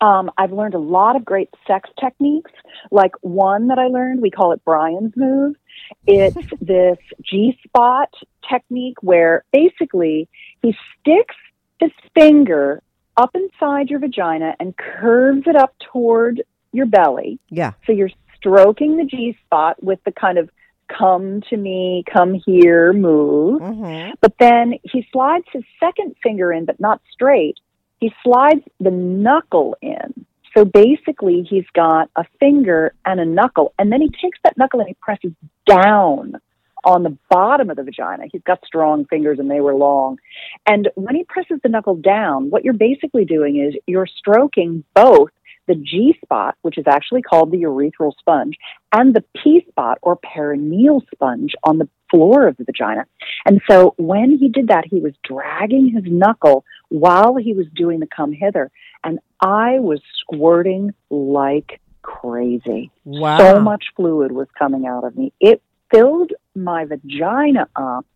[0.00, 2.50] Um, I've learned a lot of great sex techniques.
[2.90, 5.54] Like one that I learned, we call it Brian's move,
[6.06, 8.12] It's this G spot
[8.50, 10.28] technique where basically
[10.62, 11.36] he sticks
[11.80, 12.82] his finger
[13.16, 16.42] up inside your vagina and curves it up toward
[16.72, 17.38] your belly.
[17.50, 17.72] Yeah.
[17.86, 20.50] So you're stroking the G spot with the kind of
[20.88, 23.60] come to me, come here move.
[23.62, 24.12] Mm-hmm.
[24.20, 27.58] But then he slides his second finger in, but not straight.
[28.00, 30.26] He slides the knuckle in.
[30.56, 34.80] So basically, he's got a finger and a knuckle, and then he takes that knuckle
[34.80, 35.32] and he presses
[35.66, 36.36] down
[36.84, 38.24] on the bottom of the vagina.
[38.30, 40.18] He's got strong fingers and they were long.
[40.66, 45.30] And when he presses the knuckle down, what you're basically doing is you're stroking both
[45.66, 48.56] the G spot, which is actually called the urethral sponge,
[48.92, 53.06] and the P spot or perineal sponge on the floor of the vagina.
[53.46, 58.00] And so when he did that, he was dragging his knuckle while he was doing
[58.00, 58.70] the come hither.
[59.02, 62.90] And I was squirting like crazy.
[63.04, 63.38] Wow.
[63.38, 65.32] So much fluid was coming out of me.
[65.40, 65.62] It
[65.94, 68.06] filled my vagina up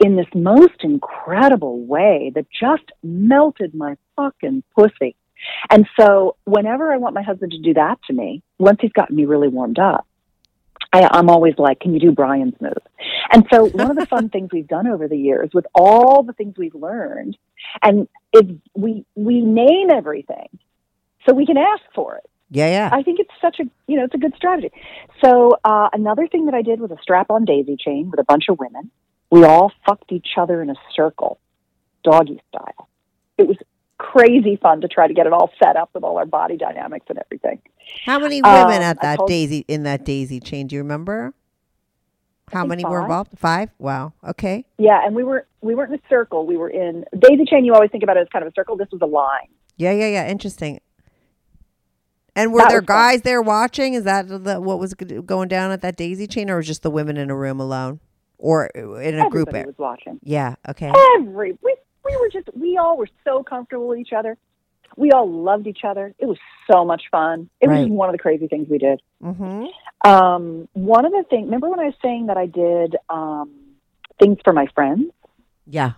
[0.00, 5.14] in this most incredible way that just melted my fucking pussy.
[5.70, 9.16] And so whenever I want my husband to do that to me, once he's gotten
[9.16, 10.06] me really warmed up,
[10.92, 12.72] I, I'm always like, can you do Brian's move?
[13.30, 16.32] And so one of the fun things we've done over the years with all the
[16.32, 17.36] things we've learned,
[17.82, 18.44] and is
[18.74, 20.48] we we name everything
[21.26, 22.28] so we can ask for it.
[22.54, 22.90] Yeah, yeah.
[22.92, 24.70] I think it's such a you know it's a good strategy.
[25.24, 28.44] So uh, another thing that I did was a strap-on daisy chain with a bunch
[28.50, 28.90] of women.
[29.30, 31.38] We all fucked each other in a circle,
[32.04, 32.88] doggy style.
[33.38, 33.56] It was
[33.96, 37.06] crazy fun to try to get it all set up with all our body dynamics
[37.08, 37.60] and everything.
[38.04, 40.66] How many women Um, at that told- daisy in that daisy chain?
[40.66, 41.32] Do you remember?
[42.52, 43.38] How many were involved?
[43.38, 43.70] Five.
[43.78, 44.12] Wow.
[44.28, 44.66] Okay.
[44.76, 46.44] Yeah, and we were we weren't in a circle.
[46.44, 47.64] We were in daisy chain.
[47.64, 48.76] You always think about it as kind of a circle.
[48.76, 49.48] This was a line.
[49.78, 50.28] Yeah, yeah, yeah.
[50.28, 50.80] Interesting.
[52.34, 52.96] And were That there was fun.
[52.96, 53.94] guys there watching?
[53.94, 56.90] Is that the, what was going down at that daisy chain, or was just the
[56.90, 58.00] women in a room alone,
[58.38, 59.48] or in a group?
[59.48, 60.18] Everybody was watching.
[60.22, 60.54] Yeah.
[60.68, 60.90] Okay.
[61.18, 64.38] Every we we were just we all were so comfortable with each other.
[64.96, 66.14] We all loved each other.
[66.18, 66.38] It was
[66.70, 67.48] so much fun.
[67.60, 67.82] It was Right.
[67.84, 69.00] just one of the crazy things we did.
[69.22, 69.66] Mm-hmm.
[70.10, 71.44] Um, one of the things.
[71.46, 73.50] Remember when I was saying that I did um,
[74.18, 75.10] things for my friends?
[75.66, 75.92] Yeah.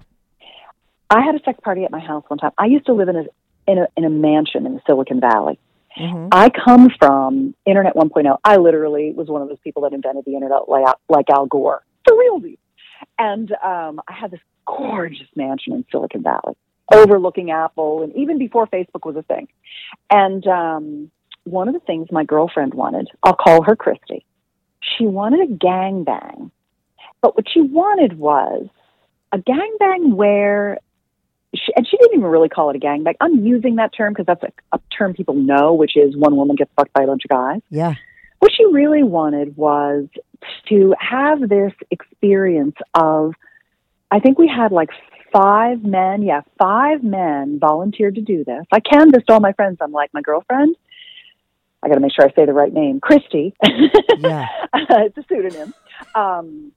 [1.11, 2.53] I had a sex party at my house one time.
[2.59, 3.24] I used to live in a
[3.66, 5.59] in a in a mansion in the Silicon Valley.
[5.99, 6.28] Mm-hmm.
[6.32, 8.38] I come from Internet 1.0.
[8.45, 11.84] I literally was one of those people that invented the internet like, like Al Gore.
[12.07, 12.42] For real.
[13.18, 16.57] And um, I had this gorgeous mansion in Silicon Valley
[16.92, 19.49] overlooking Apple and even before Facebook was a thing.
[20.11, 21.11] And um,
[21.45, 24.24] one of the things my girlfriend wanted, I'll call her Christy,
[24.80, 26.51] she wanted a gangbang.
[27.22, 28.68] But what she wanted was
[29.32, 30.78] a gangbang where
[31.55, 33.14] she, and she didn't even really call it a gangbang.
[33.20, 36.57] I'm using that term because that's a, a term people know, which is one woman
[36.57, 37.61] gets fucked by a bunch of guys.
[37.70, 37.94] Yeah.
[38.40, 40.07] What she really wanted was
[40.68, 43.34] to have this experience of,
[44.11, 44.90] I think we had like
[45.32, 48.64] five men, yeah, five men volunteered to do this.
[48.70, 49.78] I canvassed all my friends.
[49.80, 50.76] I'm like, my girlfriend,
[51.82, 53.55] I got to make sure I say the right name, Christy.
[54.18, 54.46] Yeah.
[54.74, 55.74] it's a pseudonym.
[56.14, 56.72] Um,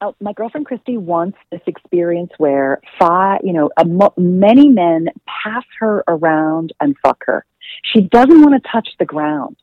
[0.00, 5.08] oh, my girlfriend Christy wants this experience where five, you know, a mo- many men
[5.26, 7.44] pass her around and fuck her.
[7.82, 9.56] She doesn't want to touch the ground.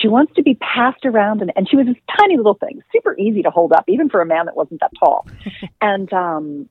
[0.00, 3.16] She wants to be passed around, and, and she was this tiny little thing, super
[3.18, 5.26] easy to hold up, even for a man that wasn't that tall.
[5.80, 6.68] and um,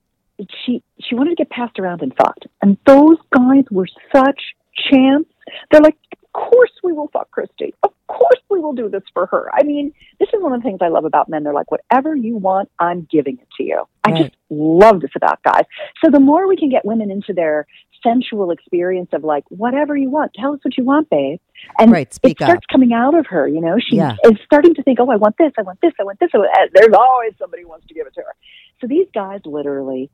[0.66, 2.48] she she wanted to get passed around and fucked.
[2.62, 4.42] And those guys were such
[4.90, 5.30] champs.
[5.70, 7.74] They're like, of course we will fuck Christy.
[7.84, 9.50] Of course we will do this for her.
[9.54, 11.44] I mean, this is one of the things I love about men.
[11.44, 13.84] They're like, whatever you want, I'm giving it to you.
[14.04, 14.24] I Right.
[14.26, 15.64] just love this about guys.
[16.04, 17.66] So the more we can get women into their
[18.04, 21.40] sensual experience of like, whatever you want, tell us what you want, babe.
[21.80, 22.72] And Right, it starts up.
[22.72, 24.16] coming out of her, you know, she Yeah.
[24.26, 26.30] is starting to think, oh, I want this, I want this, I want this.
[26.34, 28.36] I want, and There's always somebody who wants to give it to her.
[28.82, 30.10] So these guys literally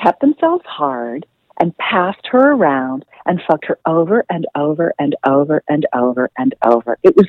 [0.00, 1.24] kept themselves hard
[1.58, 6.54] and passed her around and fucked her over and over and over and over and
[6.64, 6.98] over.
[7.02, 7.26] It was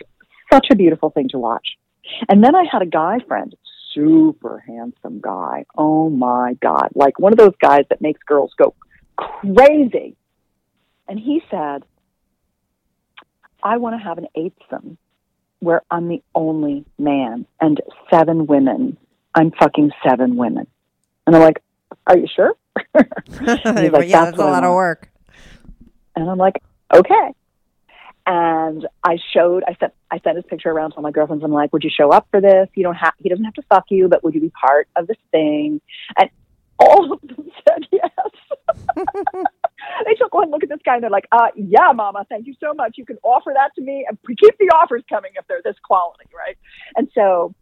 [0.52, 1.78] such a beautiful thing to watch.
[2.28, 3.56] And then I had a guy friend,
[3.94, 5.66] super handsome guy.
[5.78, 6.90] Oh my God.
[6.96, 8.74] Like one of those guys that makes girls go
[9.18, 10.16] crazy.
[11.08, 11.84] And he said,
[13.64, 14.98] I want to have an eightsome
[15.60, 18.98] where I'm the only man and seven women.
[19.36, 20.68] I'm fucking seven women.
[21.28, 21.62] And I'm like,
[22.08, 22.56] Are you sure?
[22.96, 25.10] yeah, like, that's, "That's a lot of work.
[26.16, 26.62] And I'm like,
[26.94, 27.34] okay.
[28.26, 31.44] And I showed, I sent, I sent his picture around to all my girlfriends.
[31.44, 32.68] I'm like, would you show up for this?
[32.76, 35.08] You don't have, he doesn't have to fuck you, but would you be part of
[35.08, 35.82] this thing?
[36.18, 36.30] And
[36.78, 38.12] all of them said yes.
[40.06, 42.54] they took one look at this guy and they're like, uh, yeah, mama, thank you
[42.60, 42.96] so much.
[42.98, 46.26] You can offer that to me and keep the offers coming if they're this quality,
[46.36, 46.58] right?
[46.96, 47.54] And so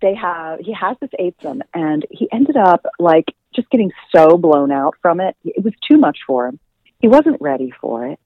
[0.00, 4.70] they have he has this eightsome, and he ended up like just getting so blown
[4.72, 5.36] out from it.
[5.44, 6.58] It was too much for him.
[7.00, 8.18] He wasn't ready for it.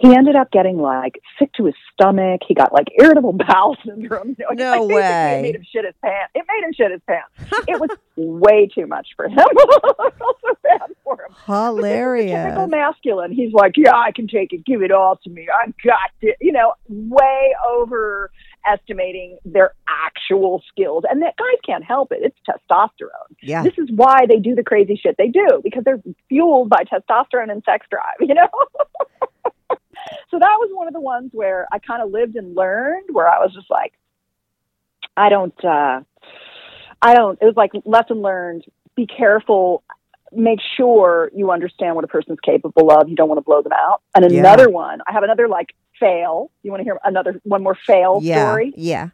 [0.00, 2.40] He ended up getting like sick to his stomach.
[2.46, 4.34] He got like irritable bowel syndrome.
[4.38, 5.00] You know, No way.
[5.38, 6.32] It made him shit his pants.
[6.34, 7.64] It made him shit his pants.
[7.68, 9.38] it was way too much for him.
[9.38, 11.30] I felt so bad for him.
[11.30, 12.70] Typical Hilarious.
[12.70, 13.32] masculine.
[13.32, 14.64] He's like, yeah, I can take it.
[14.64, 15.46] Give it all to me.
[15.52, 16.36] I got it.
[16.40, 17.52] You know, way
[18.66, 21.04] overestimating their actual skills.
[21.08, 22.20] And that guys can't help it.
[22.22, 23.36] It's testosterone.
[23.42, 23.62] Yeah.
[23.62, 27.50] This is why they do the crazy shit they do because they're fueled by testosterone
[27.50, 28.48] and sex drive, you know?
[30.30, 33.28] so that was one of the ones where I kind of lived and learned where
[33.28, 33.92] I was just like,
[35.16, 36.00] I don't, uh,
[37.02, 38.64] I don't, it was like lesson learned.
[38.96, 39.82] Be careful.
[40.32, 43.08] Make sure you understand what a person's capable of.
[43.08, 44.02] You don't want to blow them out.
[44.14, 44.40] And Yeah.
[44.40, 46.50] another one, I have another like fail.
[46.62, 48.44] You want to hear another, one more fail Yeah.
[48.44, 48.72] story?
[48.76, 49.08] Yeah.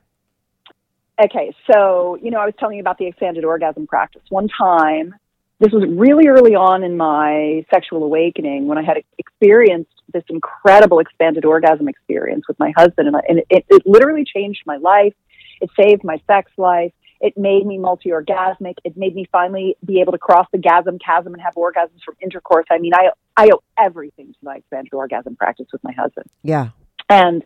[1.19, 4.23] Okay, so you know, I was telling you about the expanded orgasm practice.
[4.29, 5.15] One time,
[5.61, 10.99] this was really early on in my sexual awakening when I had experienced this incredible
[10.99, 15.15] expanded orgasm experience with my husband, and, I, and it, it literally changed my life.
[15.63, 16.93] It saved my sex life.
[17.21, 18.77] It made me multi-orgasmic.
[18.85, 22.15] It made me finally be able to cross the gasm chasm and have orgasms from
[22.23, 22.67] intercourse.
[22.71, 26.27] I mean, I I owe everything to my expanded orgasm practice with my husband.
[26.43, 26.71] Yeah.
[27.09, 27.45] And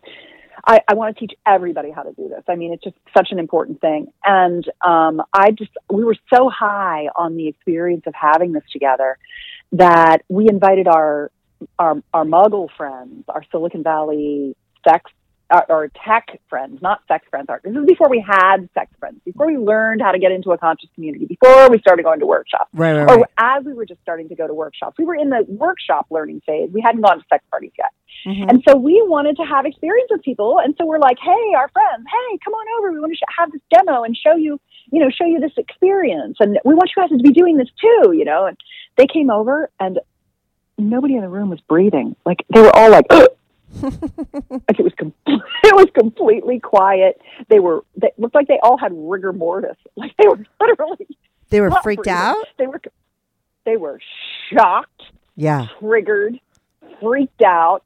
[0.67, 2.43] I, I want to teach everybody how to do this.
[2.49, 4.13] I mean, it's just such an important thing.
[4.25, 9.17] And um, I just, we were so high on the experience of having this together
[9.73, 11.31] that we invited our,
[11.79, 14.57] our, our muggle friends, our Silicon Valley
[14.87, 15.11] sex,
[15.51, 17.47] our, our tech friends, not sex friends.
[17.49, 20.53] Our, this is before we had sex friends, before we learned how to get into
[20.53, 23.31] a conscious community, before we started going to workshops Right, right, or right.
[23.39, 24.97] as we were just starting to go to workshops.
[24.99, 26.71] We were in the workshop learning phase.
[26.73, 27.91] We hadn't gone to sex parties yet.
[28.27, 28.51] Mhm.
[28.51, 30.61] And so we wanted to have experience with people.
[30.63, 32.93] And so we're like, hey, our friends, hey, come on over.
[32.93, 34.61] We want to sh- have this demo and show you,
[34.93, 36.37] you know, show you this experience.
[36.41, 38.47] And we want you guys to be doing this too, you know.
[38.47, 38.57] And
[38.97, 39.99] they came over and
[40.79, 42.15] nobody in the room was breathing.
[42.27, 43.07] Like they were all like,
[43.83, 47.21] like it was com- it was completely quiet.
[47.49, 49.77] They were they looked like they all had rigor mortis.
[49.97, 51.07] Like they were literally
[51.51, 52.37] They were freaked out?
[52.59, 52.81] They were
[53.65, 54.01] they were
[54.53, 55.03] shocked
[55.37, 55.67] Yeah.
[55.79, 56.41] triggered,
[57.01, 57.83] freaked out,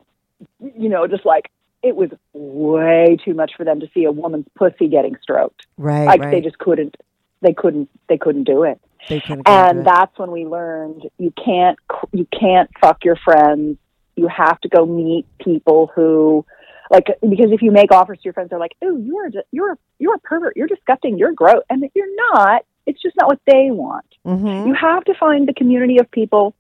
[0.61, 1.51] you know, just like
[1.83, 5.67] it was way too much for them to see a woman's pussy getting stroked.
[5.77, 6.07] Right.
[6.07, 6.31] Like right.
[6.31, 6.97] they just couldn't
[7.43, 8.81] they couldn't they couldn't do it.
[9.09, 11.79] They couldn't And that's when we learned you can't
[12.13, 13.77] you can't fuck your friends.
[14.17, 16.45] You have to go meet people who
[16.91, 19.79] like because if you make offers to your friends they're like, "Oh, you're a, you're
[19.99, 20.57] you're a pervert.
[20.57, 21.19] You're disgusting.
[21.19, 22.65] You're gross." And if you're not.
[22.87, 24.05] It's just not what they want.
[24.27, 24.67] Mhm.
[24.67, 26.55] You have to find the community of people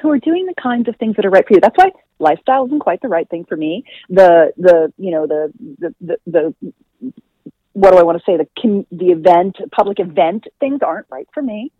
[0.00, 1.60] who are doing the kinds of things that are right for you.
[1.60, 3.84] That's why lifestyle isn't quite the right thing for me.
[4.08, 6.72] The the you know the the the, the
[7.74, 8.36] what do I want to say?
[8.38, 11.70] The the event public event things aren't right for me.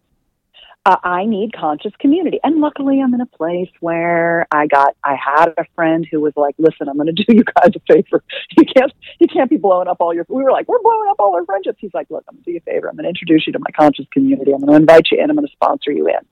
[0.85, 4.97] Uh, I need conscious community, and luckily, I'm in a place where I got.
[5.05, 7.81] I had a friend who was like, "Listen, I'm going to do you guys a
[7.93, 8.25] favor.
[8.59, 11.17] You can't, you can't be blowing up all your." We were like, "We're blowing up
[11.21, 12.89] all our friendships." He's like, "Look, I'm going to do you a favor.
[12.89, 14.53] I'm going to introduce you to my conscious community.
[14.53, 15.31] I'm going to invite you in.
[15.31, 16.15] I'm going to sponsor you in."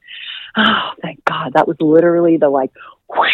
[0.56, 1.52] Oh, thank God!
[1.52, 2.72] That was literally the like,
[3.08, 3.30] whoosh,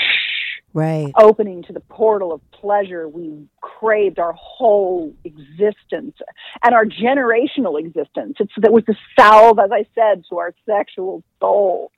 [0.77, 1.11] Right.
[1.19, 6.15] opening to the portal of pleasure we craved our whole existence
[6.63, 8.37] and our generational existence.
[8.39, 11.93] It's that was the salve, as I said, to our sexual soul.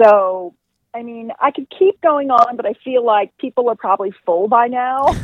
[0.00, 0.54] So,
[0.94, 4.46] I mean, I could keep going on, but I feel like people are probably full
[4.46, 5.06] by now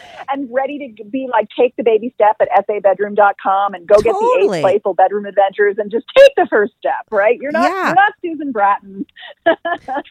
[0.30, 4.38] and ready to be like, take the baby step at sabedroom.com and go get the
[4.40, 7.38] eight playful bedroom adventures and just take the first step, right?
[7.40, 7.86] You're not, Yeah.
[7.86, 9.06] you're not Susan Bratton.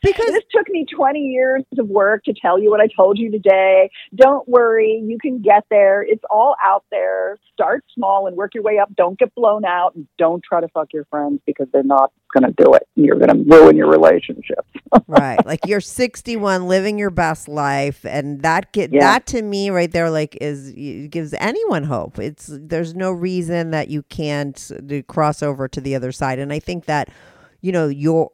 [0.03, 3.31] Because this took me 20 years of work to tell you what I told you
[3.31, 3.89] today.
[4.13, 6.03] Don't worry, you can get there.
[6.03, 7.37] It's all out there.
[7.53, 8.93] Start small and work your way up.
[8.95, 9.95] Don't get blown out.
[9.95, 12.83] And don't try to fuck your friends because they're not going to do it.
[12.95, 14.59] You're going to ruin your relationship.
[15.07, 19.01] right like you're 61 living your best life and that get Yeah.
[19.01, 20.71] that to me right there like is
[21.09, 25.95] gives anyone hope it's there's no reason that you can't uh, cross over to the
[25.95, 27.09] other side and i think that
[27.61, 28.29] you know your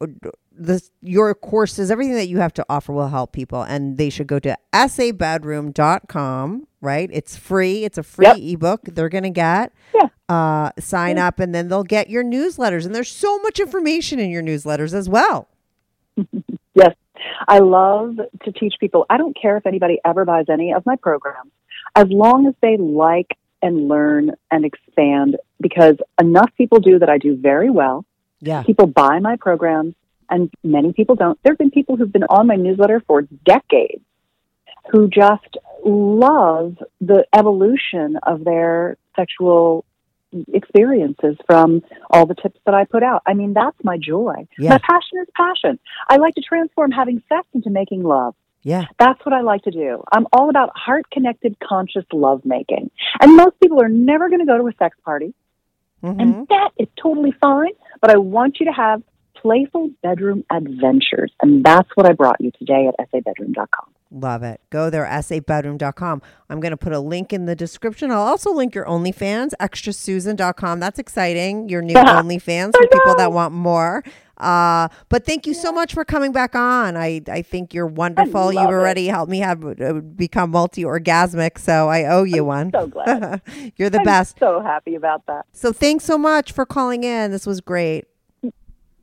[0.53, 4.27] this your courses everything that you have to offer will help people and they should
[4.27, 8.37] go to sabedroom.com right it's free it's a free Yep.
[8.37, 10.07] ebook they're gonna get Yeah.
[10.29, 14.29] uh sign up and then they'll get your newsletters and there's so much information in
[14.29, 15.47] your newsletters as well
[16.73, 16.95] Yes.
[17.47, 19.05] I love to teach people.
[19.09, 21.51] I don't care if anybody ever buys any of my programs,
[21.95, 27.17] as long as they like and learn and expand, because enough people do that I
[27.17, 28.05] do very well.
[28.39, 29.93] yeah People buy my programs,
[30.31, 31.37] and many people don't.
[31.43, 34.03] There have been people who've been on my newsletter for decades
[34.91, 39.85] who just love the evolution of their sexual
[40.53, 43.21] experiences from all the tips that I put out.
[43.25, 44.47] I mean, that's my joy.
[44.57, 44.69] Yeah.
[44.71, 45.77] My passion is passion.
[46.09, 48.33] I like to transform having sex into making love.
[48.63, 48.85] Yeah.
[48.97, 50.03] That's what I like to do.
[50.11, 52.91] I'm all about heart connected, conscious love making.
[53.19, 55.33] And most people are never going to go to a sex party,
[56.03, 56.21] Mhm.
[56.21, 57.73] and that is totally fine.
[57.99, 59.03] But I want you to have
[59.41, 61.31] playful bedroom adventures.
[61.41, 63.89] And that's what I brought you today at sabedroom.com.
[64.13, 64.59] Love it.
[64.69, 66.21] Go there, sabedroom.com.
[66.49, 68.11] I'm going to put a link in the description.
[68.11, 70.79] I'll also link your OnlyFans, extrasusan.com.
[70.81, 71.69] That's exciting.
[71.69, 74.03] Your new OnlyFans for people that want more.
[74.35, 76.97] Uh, but thank you so much for coming back on.
[76.97, 78.51] I, I think you're wonderful.
[78.51, 78.73] You've love it.
[78.73, 82.71] already helped me have uh, become multi orgasmic, so I owe you one.
[82.71, 83.41] so glad.
[83.77, 84.39] you're the I'm best.
[84.39, 85.45] so happy about that.
[85.53, 87.31] So thanks so much for calling in.
[87.31, 88.05] This was great.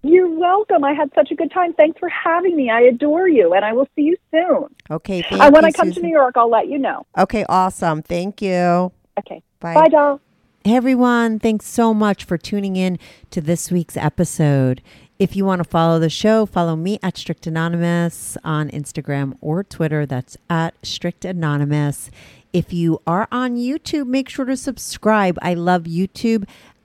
[0.09, 0.85] You're welcome.
[0.85, 1.75] I had such a good time.
[1.75, 2.71] Thanks for having me.
[2.71, 4.75] I adore you, and I will see you soon.
[4.91, 6.03] Okay, and when you, I come Susan.
[6.03, 7.07] to New York, I'll let you know.
[7.17, 8.03] Okay, awesome.
[8.03, 8.91] Thank you.
[9.19, 9.43] Okay.
[9.61, 9.75] Bye.
[9.75, 10.21] Bye, doll.
[10.65, 12.99] Hey everyone, thanks so much for tuning in
[13.31, 14.83] to this week's episode.
[15.19, 19.65] If you want to follow the show, follow me at Strict Anonymous on Instagram or
[19.65, 20.05] Twitter.
[20.05, 22.11] That's at Strict Anonymous.
[22.53, 25.39] If you are on YouTube, make sure to subscribe.
[25.43, 26.47] I love YouTube